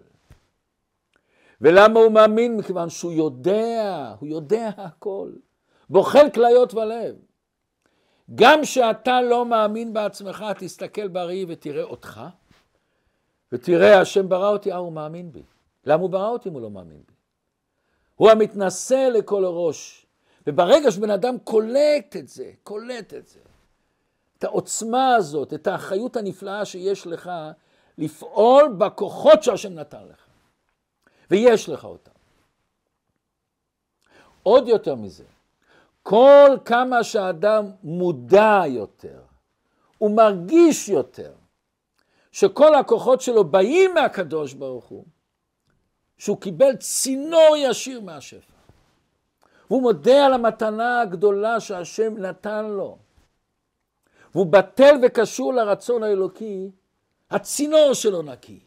ולמה 1.61 2.01
הוא 2.01 2.13
מאמין? 2.13 2.57
מכיוון 2.57 2.91
שהוא 2.91 3.13
יודע, 3.13 4.15
הוא 4.19 4.29
יודע 4.29 4.69
הכל. 4.77 5.33
בוחל 5.91 6.31
כליות 6.35 6.75
ולב. 6.75 7.17
גם 8.35 8.65
שאתה 8.65 9.23
לא 9.23 9.47
מאמין 9.47 9.93
בעצמך, 9.93 10.45
תסתכל 10.59 11.09
בראי 11.09 11.45
ותראה 11.49 11.83
אותך, 11.83 12.21
ותראה, 13.53 14.01
השם 14.01 14.29
ברא 14.29 14.49
אותי, 14.49 14.73
אה, 14.73 14.77
הוא 14.77 14.93
מאמין 14.93 15.33
בי. 15.33 15.43
למה 15.85 16.03
הוא 16.03 16.11
ברא 16.11 16.29
אותי 16.29 16.49
אם 16.49 16.55
הוא 16.55 16.63
לא 16.63 16.71
מאמין 16.71 17.03
בי? 17.07 17.13
הוא 18.17 18.31
המתנשא 18.31 19.09
לכל 19.15 19.45
הראש. 19.45 20.07
וברגע 20.47 20.91
שבן 20.91 21.11
אדם 21.11 21.39
קולט 21.39 22.17
את 22.19 22.29
זה, 22.29 22.53
קולט 22.63 23.15
את 23.15 23.29
זה, 23.29 23.41
את 24.39 24.45
העוצמה 24.45 25.15
הזאת, 25.15 25.55
את 25.55 25.67
האחריות 25.67 26.17
הנפלאה 26.17 26.65
שיש 26.65 27.07
לך 27.07 27.31
לפעול 27.99 28.75
בכוחות 28.79 29.43
שהשם 29.43 29.73
נתן 29.73 30.05
לך. 30.11 30.25
ויש 31.31 31.69
לך 31.69 31.85
אותם. 31.85 32.11
עוד 34.43 34.69
יותר 34.69 34.95
מזה, 34.95 35.25
כל 36.03 36.51
כמה 36.65 37.05
שאדם 37.05 37.71
מודע 37.83 38.63
יותר, 38.67 39.21
הוא 39.99 40.17
מרגיש 40.17 40.89
יותר, 40.89 41.33
שכל 42.33 42.75
הכוחות 42.75 43.21
שלו 43.21 43.45
באים 43.45 43.95
מהקדוש 43.95 44.55
ברוך 44.55 44.85
הוא, 44.85 45.05
שהוא 46.19 46.41
קיבל 46.41 46.77
צינור 46.77 47.57
ישיר 47.57 48.01
מהשפע. 48.01 48.59
והוא 49.71 49.83
מודה 49.83 50.27
על 50.27 50.33
המתנה 50.33 51.01
הגדולה 51.01 51.61
שהשם 51.61 52.15
נתן 52.17 52.65
לו. 52.65 52.99
והוא 54.35 54.47
בטל 54.47 54.95
וקשור 55.03 55.55
לרצון 55.55 56.03
האלוקי, 56.03 56.71
הצינור 57.31 57.93
שלו 57.93 58.23
נקי. 58.23 58.61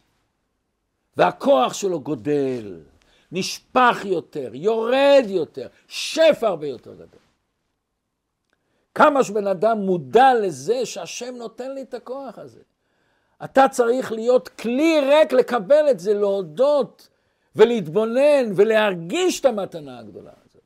והכוח 1.17 1.73
שלו 1.73 2.01
גודל, 2.01 2.79
נשפך 3.31 3.97
יותר, 4.05 4.51
יורד 4.53 5.23
יותר, 5.27 5.67
שפע 5.87 6.47
הרבה 6.47 6.67
יותר 6.67 6.93
גדול. 6.93 7.21
כמה 8.95 9.23
שבן 9.23 9.47
אדם 9.47 9.77
מודע 9.77 10.33
לזה 10.33 10.85
שהשם 10.85 11.35
נותן 11.35 11.71
לי 11.71 11.81
את 11.81 11.93
הכוח 11.93 12.39
הזה. 12.39 12.61
אתה 13.43 13.67
צריך 13.71 14.11
להיות 14.11 14.47
כלי 14.49 14.99
ריק 14.99 15.33
לקבל 15.33 15.89
את 15.91 15.99
זה, 15.99 16.13
להודות 16.13 17.09
ולהתבונן 17.55 18.51
ולהרגיש 18.55 19.39
את 19.39 19.45
המתנה 19.45 19.99
הגדולה 19.99 20.31
הזאת. 20.45 20.61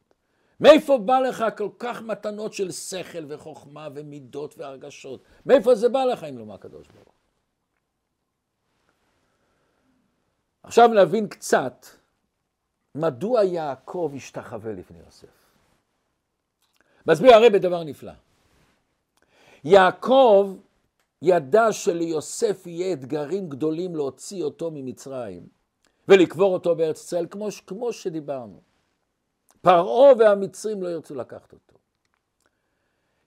מאיפה 0.60 0.98
בא 0.98 1.20
לך 1.20 1.46
כל 1.58 1.70
כך 1.80 2.02
מתנות 2.02 2.54
של 2.54 2.72
שכל 2.72 3.24
וחוכמה 3.28 3.88
ומידות 3.94 4.56
והרגשות? 4.58 5.24
מאיפה 5.46 5.76
זה 5.76 5.90
בא 5.90 6.06
לך 6.06 6.24
אם 6.24 6.38
לא 6.38 6.46
מהקדוש 6.46 6.88
ברוך 6.88 7.08
הוא? 7.08 7.14
עכשיו 10.64 10.88
נבין 10.88 11.28
קצת 11.28 11.86
מדוע 12.96 13.44
יעקב 13.44 14.12
השתחווה 14.16 14.74
לפני 14.74 14.98
יוסף. 15.06 15.28
מסביר 17.08 17.34
הרי 17.34 17.50
בדבר 17.50 17.84
נפלא. 17.84 18.12
יעקב 19.64 20.56
ידע 21.22 21.72
שליוסף 21.72 22.68
יהיה 22.68 22.94
אתגרים 22.94 23.50
גדולים 23.50 23.96
להוציא 23.96 24.44
אותו 24.44 24.72
ממצרים 24.72 25.48
ולקבור 26.08 26.54
אותו 26.54 26.76
בארץ 26.76 27.00
ישראל, 27.04 27.28
כמו, 27.32 27.48
כמו 27.68 27.94
שדיברנו. 27.94 28.62
פרעה 29.62 30.14
והמצרים 30.20 30.84
לא 30.84 30.88
ירצו 30.88 31.16
לקחת 31.16 31.54
אותו. 31.54 31.76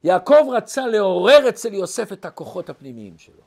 יעקב 0.04 0.48
רצה 0.52 0.87
לעורר 0.87 1.48
אצל 1.48 1.74
יוסף 1.74 2.12
את 2.12 2.24
הכוחות 2.24 2.70
הפנימיים 2.70 3.18
שלו, 3.18 3.42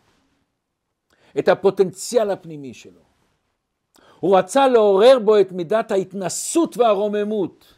את 1.40 1.48
הפוטנציאל 1.48 2.30
הפנימי 2.32 2.74
שלו. 2.74 3.11
הוא 4.22 4.38
רצה 4.38 4.68
לעורר 4.68 5.20
בו 5.20 5.40
את 5.40 5.52
מידת 5.52 5.92
ההתנסות 5.92 6.78
והרוממות, 6.78 7.74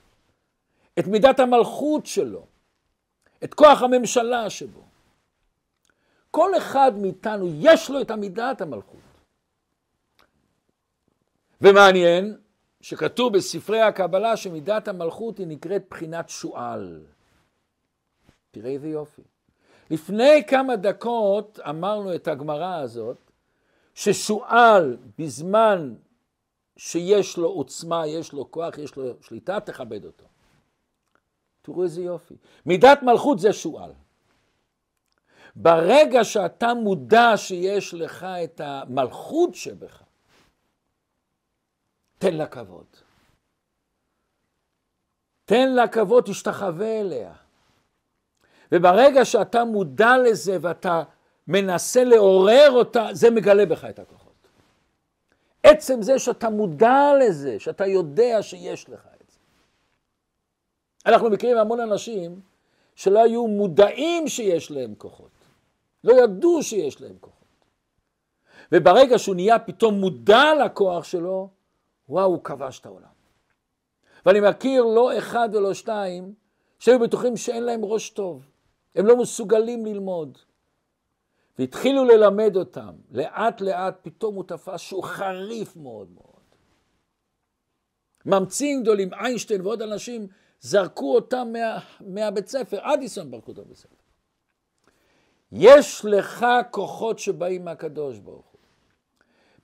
את 1.00 1.08
מידת 1.08 1.40
המלכות 1.40 2.06
שלו, 2.06 2.46
את 3.44 3.54
כוח 3.54 3.82
הממשלה 3.82 4.50
שבו. 4.50 4.82
כל 6.32 6.58
אחד 6.58 6.92
מאיתנו 6.98 7.48
יש 7.60 7.90
לו 7.90 8.02
את 8.02 8.12
המידת 8.12 8.62
המלכות. 8.62 9.00
ומעניין 11.62 12.38
שכתוב 12.82 13.38
בספרי 13.38 13.82
הקבלה 13.82 14.38
שמידת 14.38 14.88
המלכות 14.88 15.38
היא 15.38 15.48
נקראת 15.48 15.84
בחינת 15.90 16.30
שועל. 16.30 17.02
תראה 18.52 18.72
איזה 18.72 18.88
יופי. 18.88 19.22
לפני 19.90 20.44
כמה 20.48 20.76
דקות 20.76 21.60
אמרנו 21.70 22.16
את 22.16 22.28
הגמרא 22.28 22.76
הזאת, 22.76 23.18
ששועל 23.96 24.98
בזמן 25.20 25.94
שיש 26.78 27.38
לו 27.38 27.48
עוצמה, 27.48 28.08
יש 28.08 28.34
לו 28.34 28.52
כוח, 28.52 28.78
יש 28.78 28.96
לו 28.96 29.04
שליטה, 29.22 29.60
תכבד 29.60 30.06
אותו. 30.06 30.26
תראו 31.62 31.84
איזה 31.84 32.02
יופי. 32.02 32.36
מידת 32.66 33.04
מלכות 33.04 33.40
זה 33.40 33.54
שועל. 33.54 33.92
ברגע 35.56 36.24
שאתה 36.24 36.74
מודע 36.74 37.38
שיש 37.38 37.94
לך 37.94 38.24
את 38.24 38.62
המלכות 38.64 39.56
שבך, 39.56 40.04
תן 42.18 42.34
לה 42.34 42.48
כבוד. 42.48 42.86
תן 45.46 45.70
לה 45.72 45.88
כבוד, 45.88 46.24
תשתחווה 46.24 47.02
אליה. 47.02 47.34
וברגע 48.72 49.26
שאתה 49.26 49.64
מודע 49.64 50.18
לזה 50.18 50.58
ואתה 50.62 51.04
מנסה 51.48 52.04
לעורר 52.04 52.72
אותה, 52.72 53.08
זה 53.12 53.32
מגלה 53.32 53.66
בך 53.66 53.86
את 53.86 54.00
הכוחות. 54.00 54.23
עצם 55.64 56.02
זה 56.02 56.20
שאתה 56.20 56.50
מודע 56.50 57.12
לזה, 57.20 57.60
שאתה 57.60 57.86
יודע 57.86 58.42
שיש 58.42 58.90
לך 58.90 59.08
את 59.22 59.30
זה. 59.30 59.38
אנחנו 61.06 61.30
מכירים 61.30 61.58
המון 61.58 61.80
אנשים 61.80 62.42
שלא 62.96 63.24
היו 63.24 63.48
מודעים 63.48 64.28
שיש 64.28 64.72
להם 64.72 64.96
כוחות. 64.98 65.32
לא 66.04 66.24
ידעו 66.24 66.64
שיש 66.64 67.02
להם 67.02 67.16
כוחות. 67.20 67.44
וברגע 68.72 69.20
שהוא 69.20 69.36
נהיה 69.36 69.60
פתאום 69.60 69.94
מודע 70.00 70.44
לכוח 70.66 71.04
שלו, 71.04 71.50
וואו, 72.10 72.26
הוא 72.26 72.44
כבש 72.44 72.80
את 72.80 72.86
העולם. 72.86 73.14
ואני 74.26 74.40
מכיר 74.40 74.84
לא 74.84 75.18
אחד 75.18 75.50
ולא 75.54 75.74
שתיים 75.74 76.34
שהיו 76.80 77.00
בטוחים 77.00 77.38
שאין 77.38 77.64
להם 77.64 77.86
ראש 77.86 78.10
טוב. 78.10 78.46
הם 78.96 79.06
לא 79.06 79.18
מסוגלים 79.18 79.86
ללמוד. 79.86 80.38
והתחילו 81.60 82.06
ללמד 82.06 82.56
אותם. 82.56 82.96
לאט 83.12 83.62
לאט 83.62 83.98
פתאום 84.02 84.36
הוא 84.36 84.44
תפס 84.44 84.80
שהוא 84.80 85.04
חריף 85.04 85.76
מאוד 85.76 86.08
מאוד. 86.12 86.34
ממציאים 88.26 88.82
גדולים, 88.82 89.14
איינשטיין 89.14 89.62
ועוד 89.62 89.82
אנשים, 89.82 90.28
זרקו 90.60 91.16
אותם 91.16 91.48
מה, 91.54 91.80
מהבית 92.02 92.48
ספר, 92.48 92.94
אדיסון 92.94 93.32
ברקו 93.32 93.52
אותו 93.52 93.66
בבית 93.66 93.78
ספר. 93.78 93.96
יש 95.52 96.06
לך 96.06 96.46
כוחות 96.72 97.20
שבאים 97.20 97.66
מהקדוש 97.66 98.20
ברוך 98.20 98.46
הוא. 98.46 98.60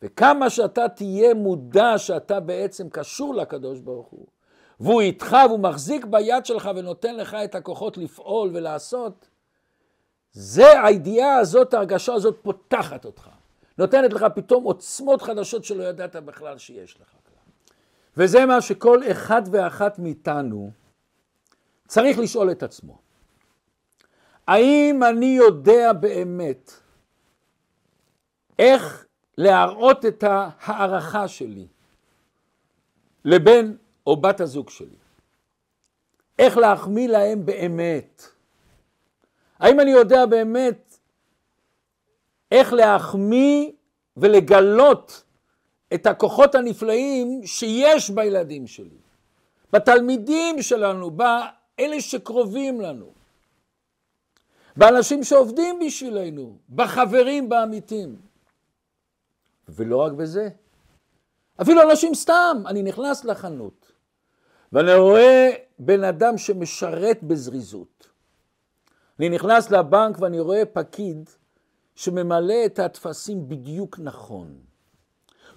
וכמה 0.02 0.50
שאתה 0.50 0.90
תהיה 0.90 1.34
מודע 1.34 1.98
שאתה 1.98 2.40
בעצם 2.40 2.90
קשור 2.90 3.36
לקדוש 3.36 3.80
ברוך 3.80 4.08
הוא, 4.08 4.28
והוא 4.80 5.02
איתך 5.02 5.38
והוא 5.48 5.60
מחזיק 5.60 6.06
ביד 6.06 6.46
שלך 6.46 6.70
ונותן 6.76 7.16
לך 7.16 7.34
את 7.34 7.56
הכוחות 7.56 7.98
לפעול 7.98 8.50
ולעשות, 8.54 9.29
זה 10.32 10.84
הידיעה 10.84 11.38
הזאת, 11.38 11.74
ההרגשה 11.74 12.14
הזאת 12.14 12.40
פותחת 12.42 13.06
אותך. 13.06 13.30
נותנת 13.78 14.14
לך 14.14 14.26
פתאום 14.36 14.64
עוצמות 14.64 15.22
חדשות 15.22 15.64
שלא 15.64 15.84
ידעת 15.84 16.16
בכלל 16.16 16.58
שיש 16.58 17.02
לך. 17.02 17.20
וזה 18.20 18.46
מה 18.46 18.62
שכל 18.62 19.12
אחד 19.12 19.42
ואחת 19.52 20.00
מאיתנו 20.00 20.72
צריך 21.88 22.20
לשאול 22.20 22.52
את 22.52 22.64
עצמו, 22.64 22.98
האם 24.48 25.04
אני 25.04 25.26
יודע 25.26 25.94
באמת 25.94 26.72
איך 28.60 29.06
להראות 29.38 30.06
את 30.06 30.24
ההערכה 30.24 31.28
שלי 31.28 31.68
לבן 33.26 33.76
או 34.08 34.22
בת 34.22 34.42
הזוג 34.42 34.70
שלי? 34.70 34.96
איך 36.40 36.58
להחמיא 36.58 37.08
להם 37.08 37.46
באמת? 37.46 38.28
האם 39.60 39.80
אני 39.80 39.92
יודע 39.92 40.26
באמת 40.26 40.98
איך 42.52 42.74
להחמיא 42.74 43.72
ולגלות 44.18 45.24
את 45.94 46.06
הכוחות 46.06 46.56
הנפלאים 46.56 47.42
שיש 47.46 48.10
בילדים 48.10 48.68
שלי, 48.68 48.98
בתלמידים 49.74 50.62
שלנו, 50.62 51.12
באלה 51.12 52.02
שקרובים 52.02 52.82
לנו, 52.82 53.12
באנשים 54.78 55.24
שעובדים 55.24 55.80
בשבילנו, 55.80 56.58
בחברים, 56.70 57.50
בעמיתים. 57.50 58.16
ולא 59.70 59.98
רק 59.98 60.12
בזה, 60.12 60.50
אפילו 61.62 61.82
אנשים 61.82 62.16
סתם, 62.16 62.64
אני 62.66 62.84
נכנס 62.84 63.26
לחנות 63.26 63.92
ואני 64.74 64.94
רואה 64.94 65.50
בן 65.80 66.04
אדם 66.04 66.38
שמשרת 66.38 67.24
בזריזות. 67.24 68.09
אני 69.20 69.30
נכנס 69.30 69.72
לבנק 69.72 70.20
ואני 70.20 70.40
רואה 70.40 70.66
פקיד 70.66 71.30
שממלא 71.96 72.66
את 72.66 72.80
הטפסים 72.80 73.50
בדיוק 73.50 74.00
נכון, 74.00 74.60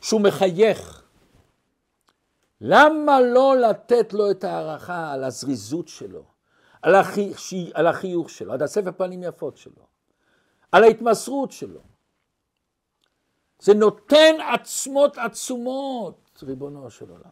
שהוא 0.00 0.20
מחייך. 0.20 1.02
למה 2.60 3.20
לא 3.20 3.56
לתת 3.56 4.12
לו 4.12 4.30
את 4.30 4.44
ההערכה 4.44 5.12
על 5.12 5.24
הזריזות 5.24 5.88
שלו, 5.88 6.24
על, 6.82 6.94
החי... 6.94 7.32
על 7.74 7.86
החיוך 7.86 8.30
שלו, 8.30 8.52
על 8.52 8.62
הספר 8.62 8.92
פנים 8.96 9.22
יפות 9.22 9.56
שלו, 9.56 9.86
על 10.72 10.84
ההתמסרות 10.84 11.52
שלו? 11.52 11.80
זה 13.60 13.74
נותן 13.74 14.34
עצמות 14.54 15.18
עצומות, 15.18 16.42
ריבונו 16.42 16.90
של 16.90 17.10
עולם. 17.10 17.30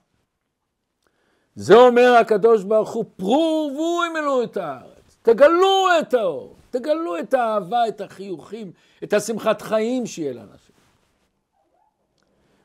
זה 1.54 1.74
אומר 1.74 2.16
הקדוש 2.20 2.64
ברוך 2.64 2.90
הוא, 2.90 3.04
פרו 3.16 3.70
ורבו 3.72 4.02
ימלאו 4.06 4.42
את 4.42 4.56
הארץ, 4.56 4.99
תגלו 5.34 5.86
את 6.00 6.14
האור, 6.14 6.56
תגלו 6.70 7.18
את 7.18 7.34
האהבה, 7.34 7.88
את 7.88 8.00
החיוכים, 8.00 8.72
את 9.04 9.12
השמחת 9.12 9.62
חיים 9.62 10.06
שיהיה 10.06 10.32
לאנשים. 10.32 10.74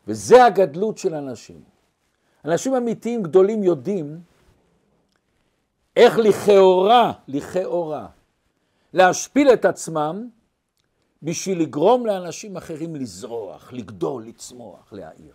וזה 0.07 0.45
הגדלות 0.45 0.97
של 0.97 1.15
אנשים. 1.15 1.63
אנשים 2.45 2.75
אמיתיים 2.75 3.23
גדולים 3.23 3.63
יודעים 3.63 4.19
איך 5.95 6.17
לכאורה, 6.17 7.13
לכאורה, 7.27 8.07
להשפיל 8.93 9.53
את 9.53 9.65
עצמם 9.65 10.29
בשביל 11.23 11.61
לגרום 11.61 12.05
לאנשים 12.05 12.57
אחרים 12.57 12.95
לזרוח, 12.95 13.73
לגדול, 13.73 14.23
לצמוח, 14.25 14.93
להעיר. 14.93 15.33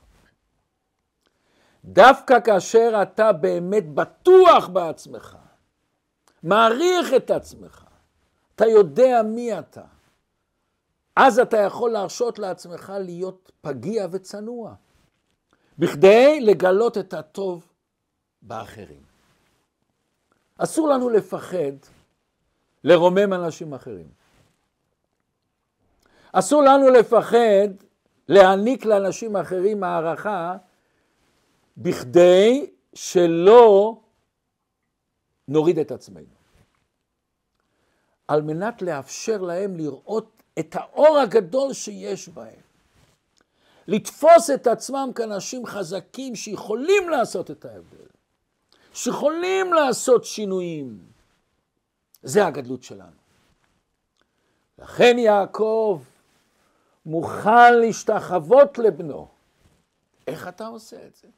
דווקא 1.85 2.41
כאשר 2.41 3.03
אתה 3.03 3.33
באמת 3.33 3.95
בטוח 3.95 4.69
בעצמך, 4.69 5.37
מעריך 6.43 7.15
את 7.17 7.31
עצמך, 7.31 7.85
אתה 8.55 8.67
יודע 8.67 9.23
מי 9.23 9.59
אתה, 9.59 9.85
אז 11.17 11.39
אתה 11.39 11.57
יכול 11.57 11.91
להרשות 11.91 12.39
לעצמך 12.39 12.93
להיות 13.01 13.53
פגיע 13.61 14.07
וצנוע, 14.11 14.75
בכדי 15.79 16.41
לגלות 16.41 16.99
את 16.99 17.15
הטוב 17.15 17.67
באחרים. 18.43 19.03
אסור 20.59 20.89
לנו 20.89 21.11
לפחד 21.11 21.73
לרומם 22.85 23.33
אנשים 23.33 23.75
אחרים. 23.75 24.09
אסור 26.33 26.63
לנו 26.63 26.89
לפחד 26.91 27.69
להעניק 28.29 28.85
לאנשים 28.85 29.37
אחרים 29.37 29.85
הערכה 29.85 30.57
בכדי 31.77 32.71
שלא 32.95 34.01
נוריד 35.51 35.79
את 35.79 35.91
עצמנו. 35.91 36.35
על 38.29 38.43
מנת 38.43 38.83
לאפשר 38.83 39.43
להם 39.43 39.77
לראות 39.77 40.43
את 40.59 40.77
האור 40.77 41.19
הגדול 41.19 41.73
שיש 41.73 42.29
בהם. 42.29 42.61
לתפוס 43.87 44.51
את 44.55 44.67
עצמם 44.67 45.11
כאנשים 45.15 45.67
חזקים 45.67 46.37
שיכולים 46.37 47.09
לעשות 47.09 47.51
את 47.51 47.65
ההבדל, 47.65 48.07
שיכולים 48.95 49.73
לעשות 49.73 50.25
שינויים. 50.25 50.99
זה 52.23 52.47
הגדלות 52.47 52.83
שלנו. 52.83 53.21
לכן 54.79 55.19
יעקב 55.19 56.03
מוכן 57.07 57.75
להשתחוות 57.75 58.79
לבנו. 58.79 59.29
איך 60.27 60.49
אתה 60.49 60.67
עושה 60.67 61.07
את 61.07 61.17
זה? 61.17 61.29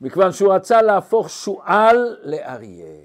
מכיוון 0.00 0.32
שהוא 0.32 0.54
רצה 0.54 0.82
להפוך 0.82 1.30
שועל 1.30 2.16
לאריה. 2.22 3.00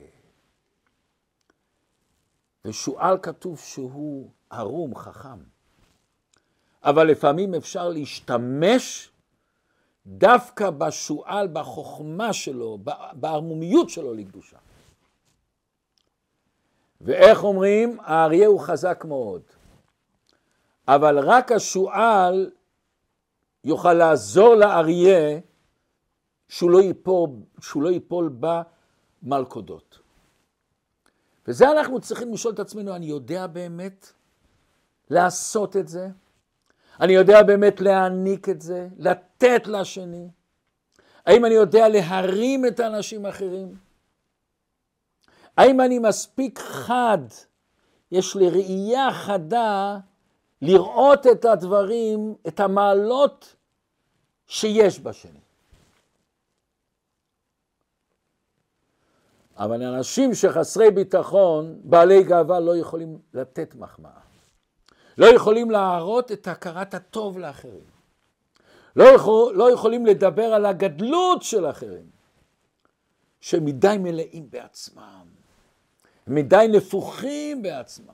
ושועל 2.65 3.17
כתוב 3.21 3.59
שהוא 3.59 4.29
ערום, 4.49 4.95
חכם. 4.95 5.39
אבל 6.83 7.07
לפעמים 7.07 7.55
אפשר 7.55 7.89
להשתמש 7.89 9.11
דווקא 10.05 10.69
בשועל, 10.69 11.47
בחוכמה 11.53 12.33
שלו, 12.33 12.77
בערמומיות 13.13 13.89
שלו 13.89 14.13
לקדושה. 14.13 14.57
ואיך 17.01 17.43
אומרים? 17.43 17.97
האריה 17.99 18.47
הוא 18.47 18.59
חזק 18.59 19.05
מאוד. 19.07 19.41
אבל 20.87 21.19
רק 21.19 21.51
השועל 21.51 22.51
יוכל 23.63 23.93
לעזור 23.93 24.55
לאריה 24.55 25.39
שהוא 26.49 26.71
לא 26.71 26.81
ייפול, 26.81 27.29
שהוא 27.61 27.83
לא 27.83 27.89
ייפול 27.89 28.31
במלכודות. 29.23 29.99
וזה 31.47 31.71
אנחנו 31.71 32.01
צריכים 32.01 32.33
לשאול 32.33 32.53
את 32.53 32.59
עצמנו, 32.59 32.95
אני 32.95 33.05
יודע 33.05 33.47
באמת 33.47 34.11
לעשות 35.09 35.77
את 35.77 35.87
זה? 35.87 36.07
אני 36.99 37.13
יודע 37.13 37.43
באמת 37.43 37.81
להעניק 37.81 38.49
את 38.49 38.61
זה, 38.61 38.87
לתת 38.97 39.67
לשני? 39.67 40.27
האם 41.25 41.45
אני 41.45 41.53
יודע 41.53 41.89
להרים 41.89 42.65
את 42.65 42.79
האנשים 42.79 43.25
האחרים? 43.25 43.75
האם 45.57 45.81
אני 45.81 45.99
מספיק 45.99 46.59
חד, 46.59 47.17
יש 48.11 48.35
לי 48.35 48.49
ראייה 48.49 49.11
חדה 49.11 49.97
לראות 50.61 51.27
את 51.27 51.45
הדברים, 51.45 52.35
את 52.47 52.59
המעלות 52.59 53.55
שיש 54.47 54.99
בשני? 54.99 55.48
אבל 59.59 59.83
אנשים 59.83 60.33
שחסרי 60.33 60.91
ביטחון, 60.91 61.79
בעלי 61.83 62.23
גאווה, 62.23 62.59
לא 62.59 62.77
יכולים 62.77 63.19
לתת 63.33 63.75
מחמאה. 63.75 64.19
לא 65.17 65.25
יכולים 65.25 65.71
להראות 65.71 66.31
את 66.31 66.47
הכרת 66.47 66.93
הטוב 66.93 67.37
לאחרים. 67.37 67.89
לא, 68.95 69.03
יכול, 69.03 69.55
לא 69.55 69.71
יכולים 69.71 70.05
לדבר 70.05 70.43
על 70.43 70.65
הגדלות 70.65 71.43
של 71.43 71.69
אחרים, 71.69 72.09
שמדי 73.41 73.97
מלאים 73.99 74.49
בעצמם, 74.49 75.25
מדי 76.27 76.65
נפוחים 76.69 77.61
בעצמם. 77.61 78.13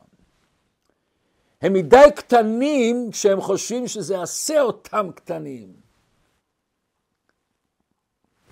הם 1.61 1.73
מדי 1.73 2.05
קטנים 2.15 3.11
כשהם 3.11 3.41
חושבים 3.41 3.87
שזה 3.87 4.21
עשה 4.21 4.61
אותם 4.61 5.09
קטנים. 5.15 5.73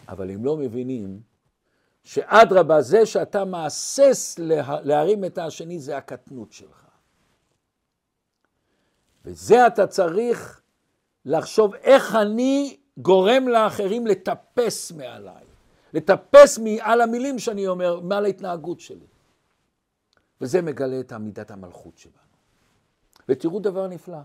אבל 0.08 0.32
הם 0.32 0.45
לא 0.45 0.58
מבינים 0.58 1.33
שאדרבה, 2.03 2.81
זה 2.81 3.05
שאתה 3.05 3.45
מהסס 3.45 4.39
להרים 4.83 5.25
את 5.25 5.37
השני 5.37 5.79
זה 5.79 5.97
הקטנות 5.97 6.51
שלך. 6.51 6.85
וזה 9.25 9.67
אתה 9.67 9.87
צריך 9.87 10.61
לחשוב 11.25 11.75
איך 11.75 12.15
אני 12.15 12.77
גורם 12.97 13.47
לאחרים 13.47 14.07
לטפס 14.07 14.91
מעליי, 14.91 15.43
לטפס 15.93 16.57
מעל 16.57 17.01
המילים 17.01 17.39
שאני 17.39 17.67
אומר, 17.67 17.99
מעל 17.99 18.25
ההתנהגות 18.25 18.79
שלי. 18.79 19.05
וזה 20.41 20.61
מגלה 20.61 20.99
את 20.99 21.11
עמידת 21.11 21.51
המלכות 21.51 21.97
שלנו. 21.97 22.15
ותראו 23.29 23.59
דבר 23.59 23.87
נפלא. 23.87 24.17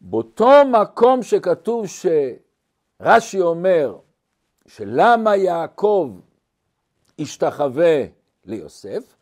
באותו 0.00 0.50
מקום 0.72 1.22
שכתוב 1.22 1.86
שרש"י 1.86 3.40
אומר 3.40 3.98
שלמה 4.66 5.36
יעקב 5.36 6.10
השתחווה 7.18 8.04
ליוסף, 8.44 9.16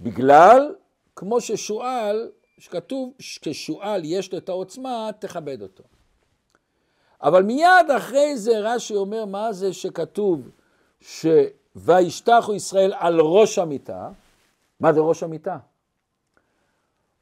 בגלל, 0.00 0.74
כמו 1.16 1.40
ששועל, 1.40 2.30
שכתוב, 2.58 3.12
כששועל 3.18 4.02
יש 4.04 4.32
לו 4.32 4.38
את 4.38 4.48
העוצמה, 4.48 5.10
תכבד 5.18 5.62
אותו. 5.62 5.84
אבל 7.22 7.42
מיד 7.42 7.90
אחרי 7.96 8.36
זה 8.36 8.58
רש"י 8.58 8.94
אומר 8.94 9.24
מה 9.24 9.52
זה 9.52 9.72
שכתוב 9.72 10.50
ש... 11.00 11.26
וישתחו 11.76 12.54
ישראל 12.54 12.92
על 12.98 13.20
ראש 13.20 13.58
המיטה. 13.58 14.10
מה 14.80 14.92
זה 14.92 15.00
ראש 15.00 15.22
המיטה? 15.22 15.58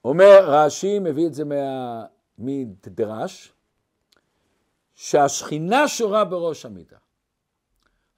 אומר 0.05 0.51
רש"י, 0.51 0.99
מביא 0.99 1.27
את 1.27 1.35
זה 1.35 1.45
מה... 1.45 2.05
מדרש, 2.39 3.53
שהשכינה 4.95 5.89
שורה 5.89 6.25
בראש 6.25 6.67
המיטה. 6.67 6.97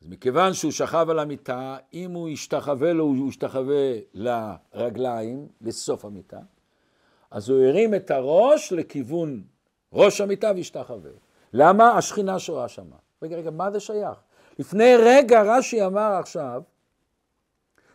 אז 0.07 0.11
מכיוון 0.11 0.55
שהוא 0.55 0.73
שכב 0.73 1.07
על 1.11 1.19
המיטה, 1.19 1.77
אם 1.95 2.11
הוא 2.11 2.29
ישתחווה 2.29 2.93
לו, 2.93 3.05
הוא 3.05 3.29
ישתחווה 3.29 3.93
לרגליים, 4.15 5.49
לסוף 5.61 6.05
המיטה, 6.05 6.41
אז 7.31 7.49
הוא 7.49 7.65
הרים 7.65 7.95
את 7.95 8.11
הראש 8.11 8.73
לכיוון 8.73 9.43
ראש 9.93 10.21
המיטה 10.21 10.53
והשתחווה. 10.57 11.11
למה? 11.53 11.91
השכינה 11.99 12.39
שורה 12.39 12.69
שמה. 12.69 12.97
רגע, 13.23 13.37
רגע, 13.37 13.51
מה 13.51 13.71
זה 13.71 13.81
שייך? 13.81 14.19
לפני 14.59 14.97
רגע 14.97 15.43
רש"י 15.43 15.87
אמר 15.87 16.13
עכשיו 16.21 16.63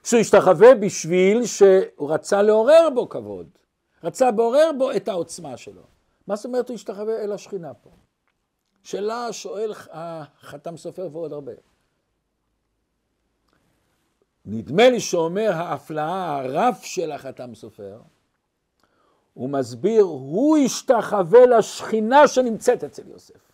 שהוא 0.03 0.19
השתחווה 0.19 0.75
בשביל 0.75 1.45
שהוא 1.45 2.11
רצה 2.11 2.41
לעורר 2.41 2.89
בו 2.95 3.09
כבוד. 3.09 3.49
רצה 4.03 4.31
לעורר 4.31 4.69
בו 4.77 4.91
את 4.91 5.07
העוצמה 5.07 5.57
שלו. 5.57 5.83
מה 6.27 6.35
זאת 6.35 6.45
אומרת 6.45 6.69
הוא 6.69 6.75
השתחווה 6.75 7.23
אל 7.23 7.31
השכינה 7.31 7.73
פה? 7.73 7.89
שאלה 8.83 9.33
שואל 9.33 9.73
החתם 9.91 10.77
סופר 10.77 11.09
ועוד 11.11 11.33
הרבה. 11.33 11.70
נדמה 14.45 14.89
לי 14.89 14.99
שאומר 14.99 15.51
ההפלאה, 15.53 16.39
הרף 16.39 16.83
של 16.83 17.11
החתם 17.11 17.55
סופר, 17.55 17.99
הוא 19.33 19.49
מסביר, 19.49 20.03
הוא 20.03 20.57
השתחווה 20.57 21.45
לשכינה 21.45 22.27
שנמצאת 22.27 22.83
אצל 22.83 23.07
יוסף. 23.07 23.51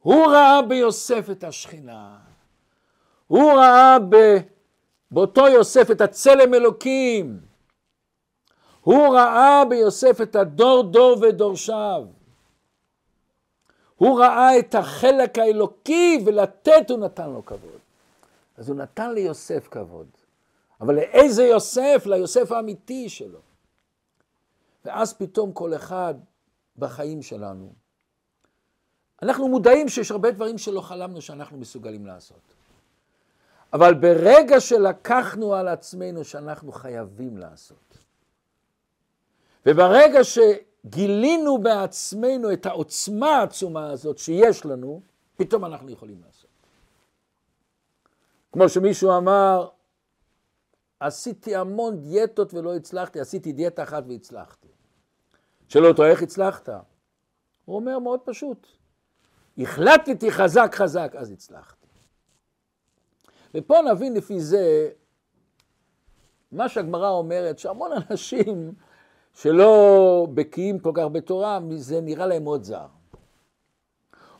הוא 0.00 0.26
ראה 0.26 0.62
ביוסף 0.62 1.30
את 1.30 1.44
השכינה. 1.44 2.18
הוא 3.26 3.52
ראה 3.52 3.98
ב... 4.08 4.16
באותו 5.10 5.48
יוסף 5.48 5.90
את 5.90 6.00
הצלם 6.00 6.54
אלוקים. 6.54 7.40
הוא 8.80 9.14
ראה 9.14 9.64
ביוסף 9.68 10.20
את 10.22 10.36
הדור 10.36 10.82
דור 10.82 11.18
ודורשיו. 11.22 12.04
הוא 13.96 14.20
ראה 14.20 14.58
את 14.58 14.74
החלק 14.74 15.38
האלוקי 15.38 16.22
ולתת 16.26 16.90
הוא 16.90 16.98
נתן 16.98 17.30
לו 17.30 17.46
כבוד. 17.46 17.73
אז 18.56 18.68
הוא 18.68 18.76
נתן 18.76 19.14
ליוסף 19.14 19.68
כבוד. 19.70 20.08
אבל 20.80 20.94
לאיזה 20.94 21.44
יוסף? 21.44 22.02
ליוסף 22.06 22.52
האמיתי 22.52 23.08
שלו. 23.08 23.40
ואז 24.84 25.14
פתאום 25.14 25.52
כל 25.52 25.74
אחד 25.74 26.14
בחיים 26.78 27.22
שלנו, 27.22 27.72
אנחנו 29.22 29.48
מודעים 29.48 29.88
שיש 29.88 30.10
הרבה 30.10 30.30
דברים 30.30 30.58
שלא 30.58 30.80
חלמנו 30.80 31.20
שאנחנו 31.20 31.58
מסוגלים 31.58 32.06
לעשות. 32.06 32.54
אבל 33.72 33.94
ברגע 33.94 34.60
שלקחנו 34.60 35.54
על 35.54 35.68
עצמנו 35.68 36.24
שאנחנו 36.24 36.72
חייבים 36.72 37.38
לעשות, 37.38 37.98
וברגע 39.66 40.20
שגילינו 40.24 41.58
בעצמנו 41.58 42.52
את 42.52 42.66
העוצמה 42.66 43.36
העצומה 43.36 43.90
הזאת 43.90 44.18
שיש 44.18 44.66
לנו, 44.66 45.00
פתאום 45.36 45.64
אנחנו 45.64 45.90
יכולים 45.90 46.22
לעשות. 46.26 46.33
כמו 48.54 48.68
שמישהו 48.68 49.16
אמר, 49.16 49.68
עשיתי 51.00 51.56
המון 51.56 52.00
דיאטות 52.00 52.54
ולא 52.54 52.76
הצלחתי, 52.76 53.20
עשיתי 53.20 53.52
דיאטה 53.52 53.82
אחת 53.82 54.04
והצלחתי. 54.08 54.68
שאלו 55.68 55.88
אותו, 55.88 56.04
איך 56.04 56.22
הצלחת? 56.22 56.68
הוא 57.64 57.76
אומר, 57.76 57.98
מאוד 57.98 58.20
פשוט, 58.24 58.66
החלטתי 59.58 60.30
חזק 60.30 60.74
חזק, 60.74 61.12
אז 61.16 61.30
הצלחתי. 61.30 61.86
ופה 63.54 63.78
נבין 63.92 64.14
לפי 64.14 64.40
זה, 64.40 64.90
מה 66.52 66.68
שהגמרא 66.68 67.08
אומרת, 67.08 67.58
שהמון 67.58 67.90
אנשים 68.10 68.74
שלא 69.32 70.26
בקיאים 70.34 70.78
כל 70.78 70.92
כך 70.94 71.04
בתורה, 71.12 71.60
זה 71.76 72.00
נראה 72.00 72.26
להם 72.26 72.44
מאוד 72.44 72.62
זר. 72.62 72.86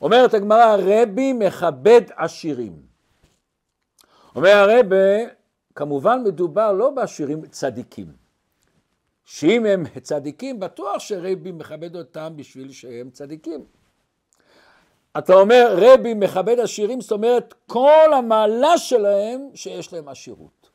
אומרת 0.01 0.35
הגמרא, 0.35 0.77
רבי 0.79 1.33
מכבד 1.33 2.03
עשירים. 2.17 2.94
אומר 4.35 4.51
הרבה, 4.51 5.33
כמובן 5.75 6.23
מדובר 6.25 6.73
לא 6.73 6.91
בעשירים 6.91 7.47
צדיקים. 7.47 8.13
שאם 9.25 9.67
הם 9.67 9.85
צדיקים, 10.03 10.61
בטוח 10.61 10.99
שרבי 10.99 11.53
מכבד 11.53 11.97
אותם 11.97 12.33
בשביל 12.37 12.73
שהם 12.73 13.11
צדיקים. 13.11 13.65
אתה 15.19 15.35
אומר, 15.35 15.77
רבי 15.77 16.15
מכבד 16.15 16.61
עשירים, 16.61 17.01
זאת 17.01 17.13
אומרת, 17.13 17.55
כל 17.67 18.13
המעלה 18.17 18.79
שלהם 18.79 19.49
שיש 19.55 19.93
להם 19.93 20.09
עשירות. 20.09 20.71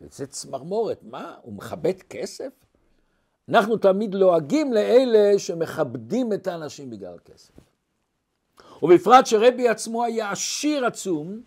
וזה 0.00 0.26
צמרמורת, 0.26 0.98
מה? 1.02 1.34
הוא 1.42 1.52
מכבד 1.52 2.02
כסף? 2.10 2.52
אנחנו 3.48 3.76
תמיד 3.76 4.14
לועגים 4.14 4.72
לאלה 4.72 5.38
שמכבדים 5.38 6.32
את 6.32 6.46
האנשים 6.46 6.90
בגלל 6.90 7.18
כסף. 7.24 7.52
ובפרט 8.82 9.26
שרבי 9.26 9.68
עצמו 9.68 10.04
היה 10.04 10.30
עשיר 10.30 10.86
עצום, 10.86 11.40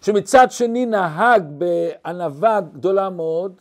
שמצד 0.00 0.50
שני 0.50 0.86
נהג 0.86 1.42
בענווה 1.58 2.60
גדולה 2.60 3.10
מאוד, 3.10 3.60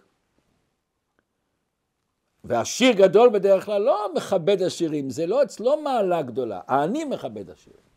והשיר 2.43 2.93
גדול 2.93 3.29
בדרך 3.29 3.65
כלל 3.65 3.81
לא 3.81 4.09
מכבד 4.15 4.63
עשירים, 4.63 5.09
זה 5.09 5.25
לא 5.25 5.43
אצלו 5.43 5.81
מעלה 5.81 6.21
גדולה, 6.21 6.61
אני 6.69 7.03
מכבד 7.03 7.49
עשירים. 7.49 7.87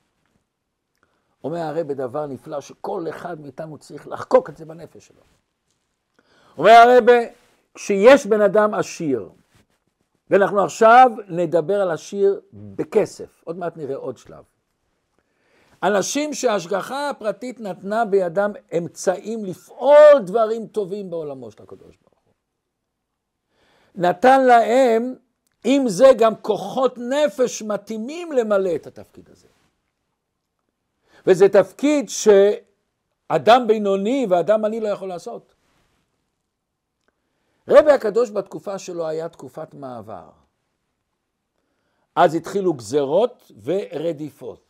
אומר 1.44 1.58
הרי 1.60 1.84
בדבר 1.84 2.26
נפלא 2.26 2.60
שכל 2.60 3.06
אחד 3.08 3.40
מאיתנו 3.40 3.78
צריך 3.78 4.08
לחקוק 4.08 4.50
את 4.50 4.56
זה 4.56 4.64
בנפש 4.64 5.06
שלו. 5.06 5.20
אומר 6.58 6.70
הרבה, 6.70 7.12
כשיש 7.74 8.26
בן 8.26 8.40
אדם 8.40 8.74
עשיר, 8.74 9.28
ואנחנו 10.30 10.64
עכשיו 10.64 11.10
נדבר 11.28 11.80
על 11.80 11.90
עשיר 11.90 12.40
בכסף, 12.52 13.42
עוד 13.44 13.58
מעט 13.58 13.76
נראה 13.76 13.96
עוד 13.96 14.16
שלב. 14.18 14.44
אנשים 15.82 16.34
שההשגחה 16.34 17.10
הפרטית 17.10 17.60
נתנה 17.60 18.04
בידם 18.04 18.52
אמצעים 18.78 19.44
לפעול 19.44 20.22
דברים 20.24 20.66
טובים 20.66 21.10
בעולמו 21.10 21.50
של 21.50 21.62
הקדוש 21.62 21.96
ברוך 21.96 22.22
הוא. 22.24 22.34
נתן 23.94 24.44
להם, 24.46 25.14
עם 25.64 25.88
זה 25.88 26.06
גם 26.18 26.36
כוחות 26.36 26.98
נפש 26.98 27.62
מתאימים 27.62 28.32
למלא 28.32 28.74
את 28.74 28.86
התפקיד 28.86 29.28
הזה. 29.30 29.46
וזה 31.26 31.48
תפקיד 31.48 32.08
שאדם 32.08 33.66
בינוני 33.66 34.26
ואדם 34.30 34.64
עני 34.64 34.80
לא 34.80 34.88
יכול 34.88 35.08
לעשות. 35.08 35.54
רבי 37.68 37.92
הקדוש 37.92 38.30
בתקופה 38.30 38.78
שלו 38.78 39.06
היה 39.06 39.28
תקופת 39.28 39.74
מעבר. 39.74 40.30
אז 42.16 42.34
התחילו 42.34 42.72
גזרות 42.72 43.52
ורדיפות. 43.62 44.69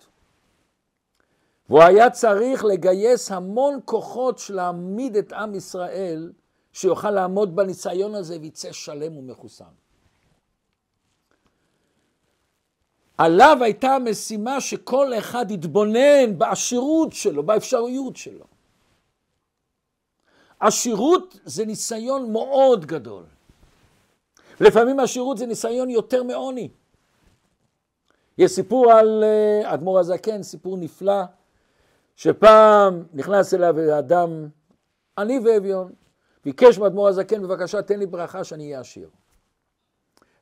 והוא 1.70 1.83
היה 1.83 2.11
צריך 2.11 2.64
לגייס 2.64 3.30
המון 3.30 3.80
כוחות 3.85 4.38
של 4.38 4.54
להעמיד 4.54 5.16
את 5.16 5.33
עם 5.33 5.54
ישראל, 5.54 6.33
שיוכל 6.72 7.11
לעמוד 7.11 7.56
בניסיון 7.56 8.14
הזה 8.14 8.38
ויצא 8.40 8.72
שלם 8.72 9.16
ומחוסן. 9.16 9.64
עליו 13.18 13.59
הייתה 13.61 13.88
המשימה 13.88 14.61
שכל 14.61 15.12
אחד 15.18 15.50
יתבונן 15.50 16.38
בעשירות 16.38 17.12
שלו, 17.12 17.42
באפשרויות 17.42 18.16
שלו. 18.16 18.44
עשירות 20.61 21.40
זה 21.44 21.64
ניסיון 21.64 22.33
מאוד 22.33 22.87
גדול. 22.87 23.24
לפעמים 24.61 25.00
עשירות 25.00 25.38
זה 25.38 25.46
ניסיון 25.46 25.90
יותר 25.90 26.22
מעוני. 26.22 26.68
יש 28.38 28.51
סיפור 28.51 28.92
על 28.92 29.24
אה, 29.24 29.74
אדמו"ר 29.74 29.99
הזקן, 29.99 30.42
סיפור 30.42 30.76
נפלא, 30.76 31.22
שפעם 32.21 33.05
נכנס 33.12 33.55
אליו 33.55 33.99
אדם 33.99 34.49
עני 35.18 35.39
ואביון, 35.45 35.93
ביקש 36.45 36.79
מאדמו"ר 36.79 37.09
הזקן, 37.09 37.43
בבקשה 37.43 37.83
תן 37.83 37.99
לי 37.99 38.07
ברכה 38.07 38.45
שאני 38.45 38.64
אהיה 38.64 38.81
עשיר. 38.81 39.11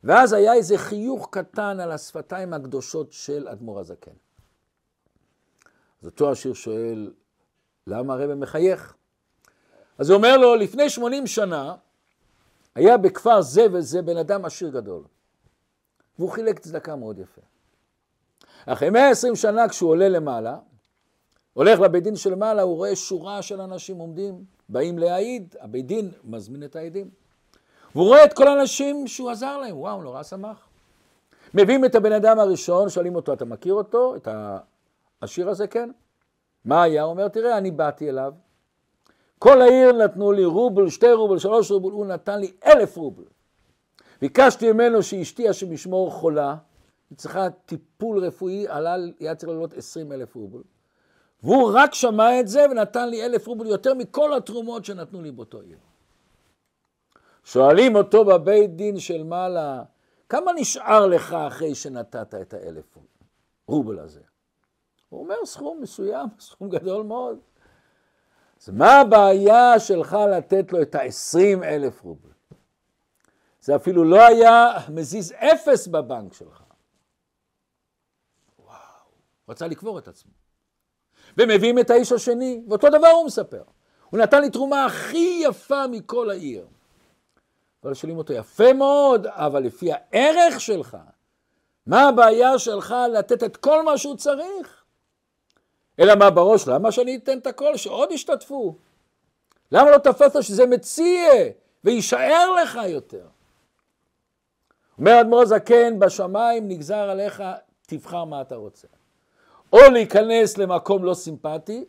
ואז 0.03 0.33
היה 0.33 0.53
איזה 0.53 0.77
חיוך 0.77 1.27
קטן 1.31 1.79
על 1.79 1.91
השפתיים 1.91 2.53
הקדושות 2.53 3.11
של 3.11 3.47
אדמו"ר 3.47 3.79
הזקן. 3.79 4.11
אז 6.01 6.05
אותו 6.05 6.31
עשיר 6.31 6.53
שואל, 6.53 7.11
למה 7.87 8.13
הרב 8.13 8.33
מחייך? 8.33 8.95
אז 9.97 10.09
הוא 10.09 10.17
אומר 10.17 10.37
לו, 10.37 10.55
לפני 10.55 10.89
80 10.89 11.27
שנה 11.27 11.75
היה 12.75 12.97
בכפר 12.97 13.41
זה 13.41 13.65
וזה 13.71 14.01
בן 14.01 14.17
אדם 14.17 14.45
עשיר 14.45 14.69
גדול, 14.69 15.03
והוא 16.19 16.29
חילק 16.29 16.59
צדקה 16.59 16.95
מאוד 16.95 17.19
יפה. 17.19 17.41
אחרי 18.65 18.89
120 18.89 19.35
שנה 19.35 19.69
כשהוא 19.69 19.89
עולה 19.89 20.09
למעלה, 20.09 20.57
הולך 21.53 21.79
לבית 21.79 22.03
דין 22.03 22.15
שלמעלה, 22.15 22.61
הוא 22.61 22.75
רואה 22.75 22.95
שורה 22.95 23.41
של 23.41 23.61
אנשים 23.61 23.97
עומדים, 23.97 24.43
באים 24.69 24.99
להעיד, 24.99 25.55
הבית 25.59 25.85
דין 25.85 26.11
מזמין 26.23 26.63
את 26.63 26.75
העדים. 26.75 27.09
והוא 27.95 28.07
רואה 28.07 28.23
את 28.23 28.33
כל 28.33 28.47
האנשים 28.47 29.07
שהוא 29.07 29.29
עזר 29.29 29.57
להם, 29.57 29.77
וואו, 29.77 30.01
נורא 30.01 30.23
שמח. 30.23 30.67
מביאים 31.53 31.85
את 31.85 31.95
הבן 31.95 32.11
אדם 32.11 32.39
הראשון, 32.39 32.89
שואלים 32.89 33.15
אותו, 33.15 33.33
אתה 33.33 33.45
מכיר 33.45 33.73
אותו? 33.73 34.15
את 34.15 34.27
השיר 35.21 35.49
הזה, 35.49 35.67
כן? 35.67 35.89
מה 36.65 36.83
היה? 36.83 37.03
הוא 37.03 37.11
אומר, 37.11 37.27
תראה, 37.27 37.57
אני 37.57 37.71
באתי 37.71 38.09
אליו, 38.09 38.33
כל 39.39 39.61
העיר 39.61 39.91
נתנו 39.91 40.31
לי 40.31 40.45
רובל, 40.45 40.89
שתי 40.89 41.11
רובל, 41.11 41.39
שלוש 41.39 41.71
רובל, 41.71 41.91
הוא 41.91 42.05
נתן 42.05 42.39
לי 42.39 42.51
אלף 42.65 42.97
רובל. 42.97 43.23
ביקשתי 44.21 44.71
ממנו 44.71 45.03
שאשתי 45.03 45.49
השם 45.49 45.71
ישמור 45.71 46.11
חולה, 46.11 46.55
היא 47.09 47.17
צריכה 47.17 47.49
טיפול 47.49 48.25
רפואי, 48.25 48.67
עלה, 48.67 48.95
היה 49.19 49.35
צריך 49.35 49.49
לעלות 49.49 49.73
עשרים 49.73 50.11
אלף 50.11 50.35
רובל. 50.35 50.61
והוא 51.43 51.71
רק 51.75 51.93
שמע 51.93 52.39
את 52.39 52.47
זה 52.47 52.65
ונתן 52.71 53.09
לי 53.09 53.25
אלף 53.25 53.47
רובל 53.47 53.67
יותר 53.67 53.93
מכל 53.93 54.33
התרומות 54.33 54.85
שנתנו 54.85 55.21
לי 55.21 55.31
באותו 55.31 55.61
עיר. 55.61 55.77
שואלים 57.43 57.95
אותו 57.95 58.25
בבית 58.25 58.75
דין 58.75 58.99
של 58.99 59.23
מעלה, 59.23 59.83
כמה 60.29 60.51
נשאר 60.53 61.07
לך 61.07 61.33
אחרי 61.33 61.75
שנתת 61.75 62.35
את 62.41 62.53
האלף 62.53 62.97
רובל 63.67 63.99
הזה? 63.99 64.21
הוא 65.09 65.19
אומר 65.19 65.45
סכום 65.45 65.81
מסוים, 65.81 66.27
סכום 66.39 66.69
גדול 66.69 67.03
מאוד. 67.05 67.39
אז 68.61 68.69
מה 68.69 68.99
הבעיה 68.99 69.79
שלך 69.79 70.17
לתת 70.37 70.73
לו 70.73 70.81
את 70.81 70.95
ה-20 70.95 71.63
אלף 71.63 72.01
רובל? 72.01 72.29
זה 73.61 73.75
אפילו 73.75 74.03
לא 74.03 74.27
היה 74.27 74.71
מזיז 74.89 75.31
אפס 75.31 75.87
בבנק 75.87 76.33
שלך. 76.33 76.63
וואו, 78.59 78.75
הוא 79.45 79.53
רצה 79.53 79.67
לקבור 79.67 79.99
את 79.99 80.07
עצמו. 80.07 80.38
ומביאים 81.37 81.79
את 81.79 81.89
האיש 81.89 82.11
השני, 82.11 82.61
ואותו 82.69 82.89
דבר 82.89 83.07
הוא 83.07 83.25
מספר. 83.25 83.61
הוא 84.09 84.19
נתן 84.19 84.41
לי 84.41 84.49
תרומה 84.49 84.85
הכי 84.85 85.41
יפה 85.43 85.87
מכל 85.87 86.29
העיר. 86.29 86.67
אבל 87.83 87.93
שואלים 87.93 88.17
אותו, 88.17 88.33
יפה 88.33 88.73
מאוד, 88.73 89.27
אבל 89.27 89.63
לפי 89.63 89.89
הערך 89.93 90.61
שלך, 90.61 90.97
מה 91.85 92.07
הבעיה 92.07 92.59
שלך 92.59 92.95
לתת 93.13 93.43
את 93.43 93.57
כל 93.57 93.83
מה 93.83 93.97
שהוא 93.97 94.15
צריך? 94.15 94.83
אלא 95.99 96.15
מה 96.15 96.29
בראש, 96.29 96.67
למה 96.67 96.91
שאני 96.91 97.15
אתן 97.15 97.37
את 97.37 97.47
הכל, 97.47 97.77
שעוד 97.77 98.11
ישתתפו? 98.11 98.75
למה 99.71 99.91
לא 99.91 99.97
תפסת 99.97 100.43
שזה 100.43 100.65
מציע 100.65 101.31
ויישאר 101.83 102.51
לך 102.63 102.79
יותר? 102.87 103.25
אומר 104.97 105.21
אדמו"ר 105.21 105.45
זקן, 105.45 105.99
בשמיים 105.99 106.67
נגזר 106.67 107.09
עליך, 107.09 107.43
תבחר 107.85 108.23
מה 108.23 108.41
אתה 108.41 108.55
רוצה. 108.55 108.87
או 109.73 109.79
להיכנס 109.93 110.57
למקום 110.57 111.03
לא 111.03 111.13
סימפטי, 111.13 111.85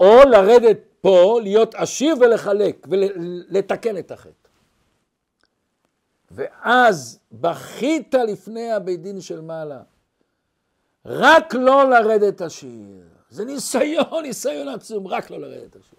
או 0.00 0.20
לרדת 0.30 0.78
פה, 1.00 1.40
להיות 1.42 1.74
עשיר 1.74 2.14
ולחלק 2.20 2.86
ולתקן 2.90 3.98
את 3.98 4.10
החטא. 4.10 4.48
ואז 6.30 7.18
בכית 7.32 8.14
לפני 8.14 8.72
הבית 8.72 9.02
דין 9.02 9.20
של 9.20 9.40
מעלה. 9.40 9.82
רק 11.06 11.54
לא 11.54 11.90
לרדת 11.90 12.40
עשיר. 12.40 13.04
זה 13.30 13.44
ניסיון, 13.44 14.22
ניסיון 14.22 14.68
עצום, 14.68 15.06
רק 15.06 15.30
לא 15.30 15.40
לרדת 15.40 15.76
עשיר. 15.76 15.98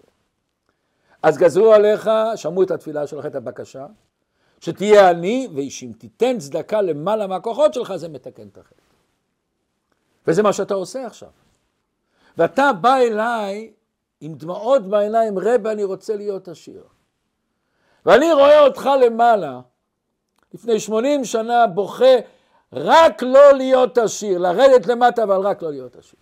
אז 1.22 1.38
גזרו 1.38 1.72
עליך, 1.72 2.10
שמעו 2.36 2.62
את 2.62 2.70
התפילה 2.70 3.06
שלך, 3.06 3.26
את 3.26 3.34
הבקשה, 3.34 3.86
שתהיה 4.60 5.10
עני, 5.10 5.48
ושאם 5.54 5.92
תיתן 5.98 6.38
צדקה 6.38 6.82
למעלה 6.82 7.26
מהכוחות 7.26 7.74
שלך, 7.74 7.96
זה 7.96 8.08
מתקן 8.08 8.48
את 8.48 8.58
החטא. 8.58 8.81
וזה 10.26 10.42
מה 10.42 10.52
שאתה 10.52 10.74
עושה 10.74 11.06
עכשיו. 11.06 11.28
ואתה 12.36 12.72
בא 12.72 12.96
אליי 12.96 13.72
עם 14.20 14.34
דמעות 14.34 14.82
בעיניים, 14.82 15.38
רבי, 15.38 15.70
אני 15.70 15.84
רוצה 15.84 16.16
להיות 16.16 16.48
עשיר. 16.48 16.84
ואני 18.06 18.32
רואה 18.32 18.60
אותך 18.60 18.90
למעלה, 19.04 19.60
לפני 20.54 20.80
80 20.80 21.24
שנה 21.24 21.66
בוכה 21.66 22.14
רק 22.72 23.22
לא 23.22 23.52
להיות 23.52 23.98
עשיר, 23.98 24.38
לרדת 24.38 24.86
למטה 24.86 25.22
אבל 25.22 25.40
רק 25.40 25.62
לא 25.62 25.70
להיות 25.70 25.96
עשיר. 25.96 26.18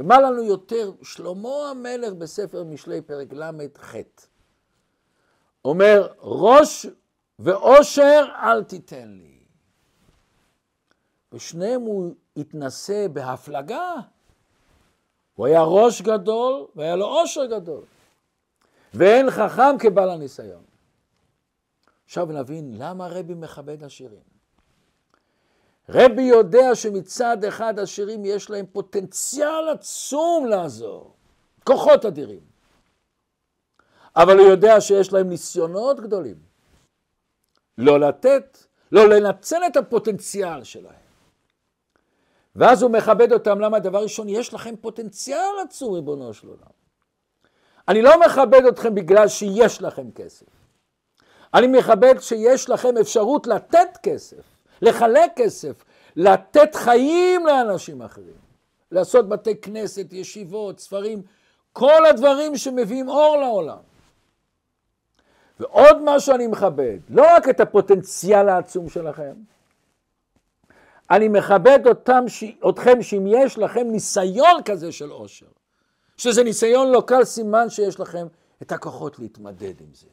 ומה 0.00 0.20
לנו 0.20 0.42
יותר? 0.42 0.92
שלמה 1.02 1.70
המלך 1.70 2.12
בספר 2.12 2.64
משלי 2.64 3.00
פרק 3.00 3.32
ל"ח 3.32 3.94
אומר 5.64 6.08
ראש 6.20 6.86
ועושר 7.38 8.24
אל 8.42 8.64
תיתן 8.64 9.08
לי. 9.08 9.38
ושניהם 11.32 11.80
הוא 11.80 12.14
התנסה 12.36 13.06
בהפלגה. 13.12 13.92
הוא 15.34 15.46
היה 15.46 15.62
ראש 15.62 16.02
גדול 16.02 16.66
והיה 16.76 16.96
לו 16.96 17.06
עושר 17.06 17.46
גדול. 17.46 17.84
ואין 18.94 19.30
חכם 19.30 19.78
כבעל 19.78 20.10
הניסיון. 20.10 20.62
עכשיו 22.04 22.26
נבין 22.26 22.74
למה 22.78 23.08
רבי 23.08 23.34
מכבד 23.34 23.84
עשירים. 23.84 24.36
רבי 25.88 26.22
יודע 26.22 26.74
שמצד 26.74 27.44
אחד 27.44 27.78
עשירים 27.78 28.24
יש 28.24 28.50
להם 28.50 28.66
פוטנציאל 28.72 29.68
עצום 29.74 30.46
לעזור, 30.46 31.14
כוחות 31.64 32.04
אדירים. 32.04 32.40
אבל 34.16 34.38
הוא 34.38 34.46
יודע 34.46 34.80
שיש 34.80 35.12
להם 35.12 35.28
ניסיונות 35.28 36.00
גדולים. 36.00 36.36
לא 37.78 38.00
לתת, 38.00 38.58
לא 38.92 39.08
לנצל 39.08 39.60
את 39.66 39.76
הפוטנציאל 39.76 40.64
שלהם. 40.64 41.05
ואז 42.56 42.82
הוא 42.82 42.90
מכבד 42.90 43.32
אותם, 43.32 43.60
למה 43.60 43.78
דבר 43.78 44.02
ראשון, 44.02 44.28
יש 44.28 44.54
לכם 44.54 44.74
פוטנציאל 44.80 45.50
עצום, 45.64 45.94
ריבונו 45.94 46.34
של 46.34 46.48
עולם. 46.48 46.76
אני 47.88 48.02
לא 48.02 48.20
מכבד 48.26 48.64
אתכם 48.68 48.94
בגלל 48.94 49.28
שיש 49.28 49.82
לכם 49.82 50.10
כסף. 50.10 50.46
אני 51.54 51.66
מכבד 51.66 52.14
שיש 52.20 52.70
לכם 52.70 52.96
אפשרות 53.00 53.46
לתת 53.46 53.88
כסף, 54.02 54.42
לחלק 54.82 55.32
כסף, 55.36 55.84
לתת 56.16 56.74
חיים 56.74 57.46
לאנשים 57.46 58.02
אחרים, 58.02 58.36
לעשות 58.92 59.28
בתי 59.28 59.60
כנסת, 59.60 60.12
ישיבות, 60.12 60.80
ספרים, 60.80 61.22
כל 61.72 62.06
הדברים 62.06 62.56
שמביאים 62.56 63.08
אור 63.08 63.36
לעולם. 63.36 63.78
ועוד 65.60 66.02
מה 66.02 66.20
שאני 66.20 66.46
מכבד, 66.46 66.98
לא 67.08 67.24
רק 67.36 67.48
את 67.48 67.60
הפוטנציאל 67.60 68.48
העצום 68.48 68.88
שלכם, 68.88 69.34
אני 71.10 71.28
מכבד 71.28 71.78
אותם, 71.86 72.24
אתכם 72.68 73.02
שאם 73.02 73.26
יש 73.26 73.58
לכם 73.58 73.86
ניסיון 73.90 74.62
כזה 74.64 74.92
של 74.92 75.10
עושר, 75.10 75.46
שזה 76.16 76.44
ניסיון 76.44 76.92
לא 76.92 77.02
קל, 77.06 77.24
סימן 77.24 77.70
שיש 77.70 78.00
לכם 78.00 78.26
את 78.62 78.72
הכוחות 78.72 79.18
להתמדד 79.18 79.80
עם 79.80 79.94
זה. 79.94 80.06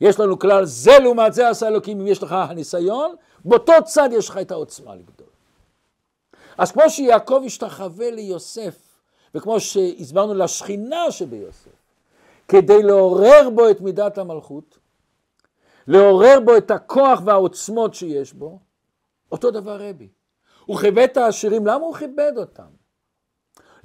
יש 0.00 0.20
לנו 0.20 0.38
כלל, 0.38 0.64
זה 0.64 0.98
לעומת 0.98 1.32
זה 1.32 1.48
עשה 1.48 1.68
אלוקים, 1.68 2.00
אם 2.00 2.06
יש 2.06 2.22
לך 2.22 2.32
הניסיון, 2.32 3.14
באותו 3.44 3.72
צד 3.84 4.08
יש 4.12 4.28
לך 4.28 4.36
את 4.36 4.50
העוצמה 4.50 4.94
לגדול. 4.94 5.26
אז 6.58 6.72
כמו 6.72 6.90
שיעקב 6.90 7.42
השתחווה 7.46 8.10
ליוסף, 8.10 8.74
וכמו 9.34 9.60
שהסברנו 9.60 10.34
לשכינה 10.34 11.10
שביוסף, 11.10 11.70
כדי 12.48 12.82
לעורר 12.82 13.50
בו 13.54 13.70
את 13.70 13.80
מידת 13.80 14.18
המלכות, 14.18 14.78
לעורר 15.86 16.40
בו 16.44 16.56
את 16.56 16.70
הכוח 16.70 17.20
והעוצמות 17.24 17.94
שיש 17.94 18.32
בו, 18.32 18.58
אותו 19.32 19.50
דבר 19.50 19.88
רבי. 19.88 20.08
הוא 20.66 20.78
כיבד 20.78 21.08
את 21.12 21.16
העשירים, 21.16 21.66
למה 21.66 21.84
הוא 21.84 21.94
כיבד 21.94 22.32
אותם? 22.36 22.68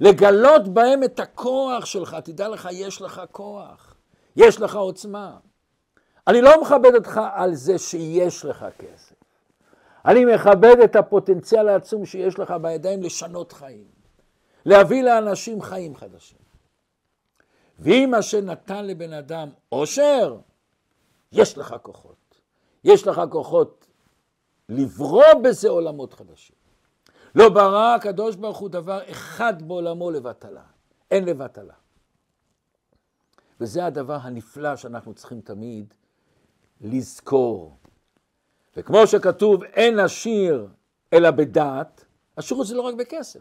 לגלות 0.00 0.68
בהם 0.68 1.04
את 1.04 1.20
הכוח 1.20 1.84
שלך, 1.84 2.16
תדע 2.24 2.48
לך, 2.48 2.68
יש 2.72 3.02
לך 3.02 3.22
כוח, 3.32 3.94
יש 4.36 4.60
לך 4.60 4.76
עוצמה. 4.76 5.38
אני 6.26 6.40
לא 6.40 6.62
מכבד 6.62 6.94
אותך 6.94 7.20
על 7.32 7.54
זה 7.54 7.78
שיש 7.78 8.44
לך 8.44 8.66
כסף. 8.78 9.14
אני 10.06 10.24
מכבד 10.24 10.76
את 10.84 10.96
הפוטנציאל 10.96 11.68
העצום 11.68 12.06
שיש 12.06 12.38
לך 12.38 12.54
בידיים 12.62 13.02
לשנות 13.02 13.52
חיים, 13.52 13.88
להביא 14.66 15.02
לאנשים 15.02 15.62
חיים 15.62 15.96
חדשים. 15.96 16.38
ואם 17.78 18.14
אשר 18.14 18.40
נתן 18.40 18.86
לבן 18.86 19.12
אדם 19.12 19.48
עושר, 19.68 20.36
יש 21.32 21.58
לך 21.58 21.74
כוחות. 21.82 22.40
יש 22.84 23.06
לך 23.06 23.22
כוחות 23.30 23.87
לברוא 24.68 25.34
בזה 25.44 25.68
עולמות 25.68 26.14
חדשים. 26.14 26.56
לא 27.34 27.48
ברא 27.48 27.94
הקדוש 27.94 28.36
ברוך 28.36 28.58
הוא 28.58 28.68
דבר 28.68 29.00
אחד 29.10 29.62
בעולמו 29.62 30.10
לבטלה. 30.10 30.62
אין 31.10 31.24
לבטלה. 31.24 31.74
וזה 33.60 33.86
הדבר 33.86 34.18
הנפלא 34.22 34.76
שאנחנו 34.76 35.14
צריכים 35.14 35.40
תמיד 35.40 35.94
לזכור. 36.80 37.76
וכמו 38.76 39.06
שכתוב, 39.06 39.64
אין 39.64 39.98
עשיר 39.98 40.66
אלא 41.12 41.30
בדעת, 41.30 42.04
השירות 42.36 42.66
זה 42.66 42.74
לא 42.74 42.82
רק 42.82 42.94
בכסף. 42.94 43.40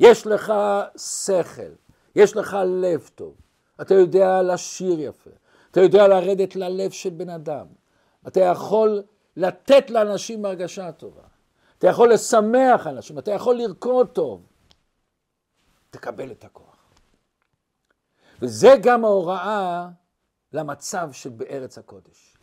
יש 0.00 0.26
לך 0.26 0.52
שכל, 0.96 1.72
יש 2.16 2.36
לך 2.36 2.56
לב 2.66 3.10
טוב, 3.14 3.34
אתה 3.80 3.94
יודע 3.94 4.42
לשיר 4.42 5.00
יפה, 5.00 5.30
אתה 5.70 5.80
יודע 5.80 6.08
לרדת 6.08 6.56
ללב 6.56 6.90
של 6.90 7.10
בן 7.10 7.30
אדם, 7.30 7.66
אתה 8.26 8.40
יכול 8.40 9.02
לתת 9.36 9.90
לאנשים 9.90 10.44
הרגשה 10.44 10.92
טובה, 10.92 11.22
אתה 11.78 11.86
יכול 11.86 12.12
לשמח 12.12 12.86
אנשים, 12.86 13.18
אתה 13.18 13.30
יכול 13.30 13.56
לרקוד 13.56 14.08
טוב, 14.08 14.46
תקבל 15.90 16.30
את 16.30 16.44
הכוח. 16.44 16.92
וזה 18.42 18.74
גם 18.82 19.04
ההוראה 19.04 19.88
למצב 20.52 21.08
של 21.12 21.30
בארץ 21.30 21.78
הקודש. 21.78 22.36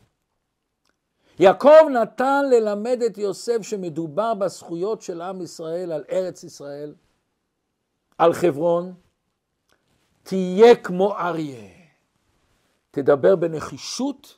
יעקב 1.40 1.90
נתן 2.02 2.46
ללמד 2.52 3.02
את 3.06 3.18
יוסף 3.18 3.62
שמדובר 3.62 4.34
בזכויות 4.34 5.02
של 5.02 5.22
עם 5.22 5.42
ישראל 5.42 5.92
על 5.92 6.04
ארץ 6.12 6.44
ישראל, 6.44 6.94
על 8.18 8.34
חברון, 8.34 8.94
תהיה 10.24 10.76
כמו 10.76 11.18
אריה. 11.18 11.70
תדבר 12.92 13.36
בנחישות, 13.36 14.38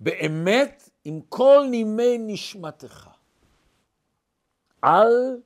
באמת, 0.00 0.90
עם 1.04 1.20
כל 1.28 1.66
נימי 1.70 2.18
נשמתך. 2.18 3.08
אל 4.84 5.40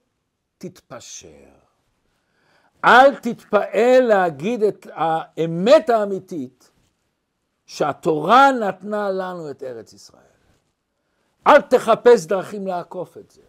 תתפשר. 0.59 1.29
אל 2.85 3.15
תתפעל 3.15 4.01
להגיד 4.01 4.63
את 4.63 4.87
האמת 4.93 5.91
האמיתית 5.91 6.71
שהתורה 7.67 8.53
נתנה 8.53 9.11
לנו 9.11 9.51
את 9.51 9.63
ארץ 9.63 9.93
ישראל. 9.93 10.23
אל 11.47 11.61
תחפש 11.61 12.27
דרכים 12.27 12.67
לעקוף 12.67 13.19
את 13.19 13.31
זה. 13.31 13.43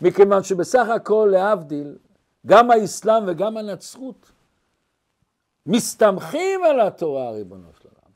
מכיוון 0.00 0.42
שבסך 0.42 0.86
הכל, 0.96 1.28
להבדיל, 1.32 1.98
גם 2.46 2.70
האסלאם 2.70 3.24
וגם 3.26 3.56
הנצרות 3.56 4.30
מסתמכים 5.66 6.64
על 6.64 6.80
התורה, 6.80 7.30
ריבונו 7.30 7.68
של 7.82 7.88
עולם. 7.88 8.12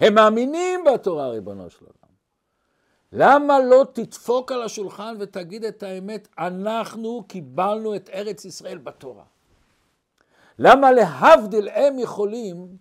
הם 0.00 0.14
מאמינים 0.14 0.84
בתורה, 0.84 1.28
ריבונו 1.28 1.70
של 1.70 1.84
עולם. 1.84 1.99
למה 3.12 3.60
לא 3.60 3.86
תדפוק 3.92 4.52
על 4.52 4.62
השולחן 4.62 5.16
ותגיד 5.20 5.64
את 5.64 5.82
האמת, 5.82 6.28
אנחנו 6.38 7.24
קיבלנו 7.28 7.96
את 7.96 8.10
ארץ 8.10 8.44
ישראל 8.44 8.78
בתורה? 8.78 9.24
למה 10.58 10.92
להבדיל 10.92 11.68
הם 11.68 11.98
יכולים 11.98 12.76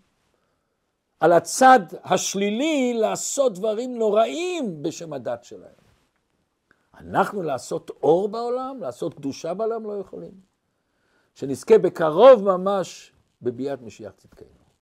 על 1.20 1.32
הצד 1.32 1.80
השלילי 2.04 2.94
לעשות 2.94 3.54
דברים 3.54 3.98
נוראים 3.98 4.84
בשם 4.84 5.14
הדת 5.14 5.44
שלהם? 5.44 5.80
אנחנו 7.00 7.44
לעשות 7.44 7.90
אור 7.90 8.30
בעולם, 8.30 8.78
לעשות 8.82 9.14
קדושה 9.14 9.54
בעולם 9.54 9.86
לא 9.86 9.94
יכולים. 9.94 10.32
שנזכה 11.36 11.78
בקרוב 11.78 12.44
ממש 12.44 13.12
בביאת 13.42 13.82
משיח 13.82 14.12
צדקנו. 14.18 14.59